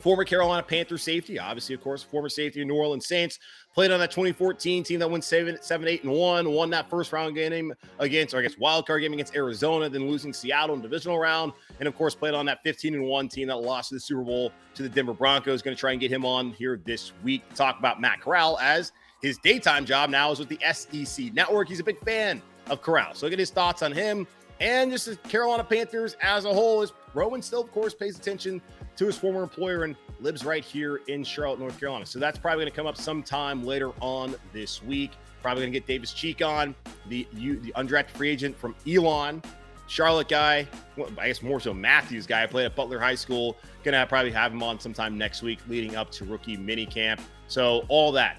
former 0.02 0.24
Carolina 0.24 0.64
Panther 0.64 0.98
safety, 0.98 1.40
obviously, 1.40 1.76
of 1.76 1.82
course, 1.82 2.02
former 2.02 2.30
safety 2.30 2.62
of 2.62 2.68
New 2.68 2.76
Orleans 2.76 3.06
Saints, 3.06 3.40
played 3.74 3.92
on 3.92 4.00
that 4.00 4.12
2014 4.12 4.84
team 4.84 5.00
that 5.00 5.10
went 5.10 5.24
seven, 5.24 5.58
seven, 5.62 5.88
eight, 5.88 6.04
and 6.04 6.12
one, 6.12 6.52
won 6.52 6.70
that 6.72 6.90
first 6.90 7.14
round 7.14 7.36
game 7.36 7.74
against, 8.00 8.34
or 8.34 8.40
I 8.40 8.42
guess 8.42 8.58
wild 8.58 8.88
card 8.88 9.02
game 9.02 9.14
against 9.14 9.36
Arizona, 9.36 9.88
then 9.90 10.10
losing 10.10 10.34
Seattle 10.34 10.76
in 10.76 10.82
divisional 10.82 11.20
round, 11.20 11.54
and 11.80 11.88
of 11.88 11.96
course 11.96 12.16
played 12.16 12.34
on 12.34 12.46
that 12.48 12.64
15 12.64 12.96
and 12.96 13.06
one 13.06 13.30
team 13.30 13.48
that 13.48 13.58
lost 13.58 13.90
to 13.90 13.96
the 13.96 14.02
Super 14.02 14.24
Bowl 14.24 14.52
to 14.74 14.84
the 14.84 14.90
Denver 14.90 15.14
Broncos. 15.14 15.62
Going 15.62 15.76
to 15.76 15.80
try 15.80 15.92
and 15.92 16.02
get 16.02 16.12
him 16.12 16.26
on 16.26 16.52
here 16.52 16.82
this 16.84 17.14
week 17.24 17.48
to 17.50 17.56
talk 17.56 17.78
about 17.80 18.02
Matt 18.02 18.22
Corral 18.22 18.58
as 18.60 18.92
his 19.22 19.38
daytime 19.38 19.86
job 19.86 20.10
now 20.10 20.32
is 20.32 20.40
with 20.40 20.50
the 20.50 20.60
SEC 20.74 21.34
Network. 21.34 21.70
He's 21.70 21.80
a 21.80 21.84
big 21.84 22.04
fan 22.04 22.42
of 22.70 22.82
Corral, 22.82 23.14
so 23.14 23.30
get 23.30 23.40
his 23.40 23.52
thoughts 23.52 23.84
on 23.84 23.92
him 23.92 24.28
and 24.62 24.92
just 24.92 25.08
the 25.08 25.16
Carolina 25.28 25.64
Panthers 25.64 26.16
as 26.22 26.46
a 26.46 26.54
whole. 26.54 26.82
As 26.82 26.94
Roman 27.14 27.42
still, 27.42 27.62
of 27.62 27.72
course, 27.72 27.94
pays 27.94 28.18
attention 28.18 28.62
to 28.98 29.06
his 29.06 29.18
former 29.18 29.44
employer 29.44 29.84
and 29.84 29.96
lives 30.20 30.46
right 30.46 30.64
here 30.64 31.02
in 31.08 31.24
Charlotte, 31.24 31.60
North 31.60 31.80
Carolina. 31.80 32.06
So 32.06 32.20
that's 32.20 32.38
probably 32.38 32.64
going 32.64 32.72
to 32.72 32.76
come 32.76 32.88
up 32.88 32.98
sometime 32.98 33.64
later 33.64 33.92
on 34.00 34.36
this 34.54 34.84
week. 34.84 35.12
Probably 35.42 35.64
going 35.64 35.74
to 35.74 35.80
get 35.80 35.88
Davis 35.88 36.14
Cheek 36.14 36.44
on, 36.44 36.76
the 37.08 37.28
the 37.34 37.74
undrafted 37.76 38.12
free 38.12 38.30
agent 38.30 38.56
from 38.56 38.76
Elon, 38.88 39.42
Charlotte 39.88 40.30
guy. 40.30 40.68
Well, 40.96 41.10
I 41.18 41.28
guess 41.28 41.42
more 41.42 41.60
so 41.60 41.74
Matthews 41.74 42.28
guy. 42.28 42.46
Played 42.46 42.66
at 42.66 42.76
Butler 42.76 43.00
High 43.00 43.16
School. 43.16 43.58
To 43.84 44.06
probably 44.08 44.32
have 44.32 44.52
him 44.52 44.62
on 44.62 44.80
sometime 44.80 45.18
next 45.18 45.42
week, 45.42 45.60
leading 45.68 45.96
up 45.96 46.12
to 46.12 46.26
rookie 46.26 46.56
mini 46.56 46.86
camp. 46.86 47.20
So 47.48 47.86
all 47.88 48.12
that 48.12 48.38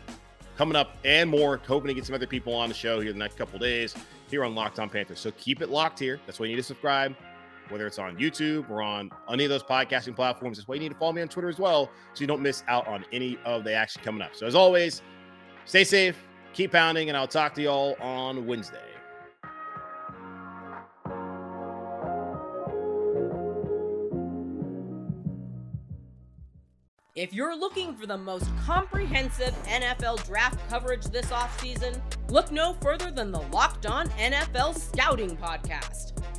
coming 0.56 0.76
up 0.76 0.96
and 1.04 1.28
more. 1.28 1.60
Hoping 1.66 1.88
to 1.88 1.94
get 1.94 2.06
some 2.06 2.14
other 2.14 2.28
people 2.28 2.54
on 2.54 2.68
the 2.68 2.74
show 2.74 3.00
here 3.00 3.12
the 3.12 3.18
next 3.18 3.36
couple 3.36 3.58
days 3.58 3.96
here 4.30 4.44
on 4.44 4.54
Locked 4.54 4.78
On 4.78 4.88
Panthers. 4.88 5.18
So 5.18 5.32
keep 5.32 5.60
it 5.60 5.70
locked 5.70 5.98
here. 5.98 6.20
That's 6.24 6.38
why 6.38 6.46
you 6.46 6.52
need 6.52 6.60
to 6.60 6.62
subscribe 6.62 7.16
whether 7.68 7.86
it's 7.86 7.98
on 7.98 8.16
YouTube 8.16 8.68
or 8.70 8.82
on 8.82 9.10
any 9.30 9.44
of 9.44 9.50
those 9.50 9.62
podcasting 9.62 10.14
platforms. 10.14 10.58
That's 10.58 10.68
why 10.68 10.76
you 10.76 10.80
need 10.80 10.90
to 10.90 10.98
follow 10.98 11.12
me 11.12 11.22
on 11.22 11.28
Twitter 11.28 11.48
as 11.48 11.58
well 11.58 11.90
so 12.14 12.20
you 12.20 12.26
don't 12.26 12.42
miss 12.42 12.62
out 12.68 12.86
on 12.86 13.04
any 13.12 13.38
of 13.44 13.64
the 13.64 13.72
action 13.72 14.02
coming 14.02 14.22
up. 14.22 14.34
So, 14.34 14.46
as 14.46 14.54
always, 14.54 15.02
stay 15.64 15.84
safe, 15.84 16.16
keep 16.52 16.72
pounding, 16.72 17.08
and 17.08 17.16
I'll 17.16 17.28
talk 17.28 17.54
to 17.54 17.62
you 17.62 17.68
all 17.68 17.96
on 18.00 18.46
Wednesday. 18.46 18.78
If 27.14 27.34
you're 27.34 27.54
looking 27.54 27.94
for 27.94 28.06
the 28.06 28.16
most 28.16 28.48
comprehensive 28.64 29.54
NFL 29.66 30.26
draft 30.26 30.58
coverage 30.70 31.04
this 31.04 31.26
offseason, 31.26 32.00
look 32.30 32.50
no 32.50 32.72
further 32.80 33.10
than 33.10 33.30
the 33.30 33.42
Locked 33.52 33.84
On 33.84 34.08
NFL 34.10 34.78
Scouting 34.78 35.36
Podcast. 35.36 36.11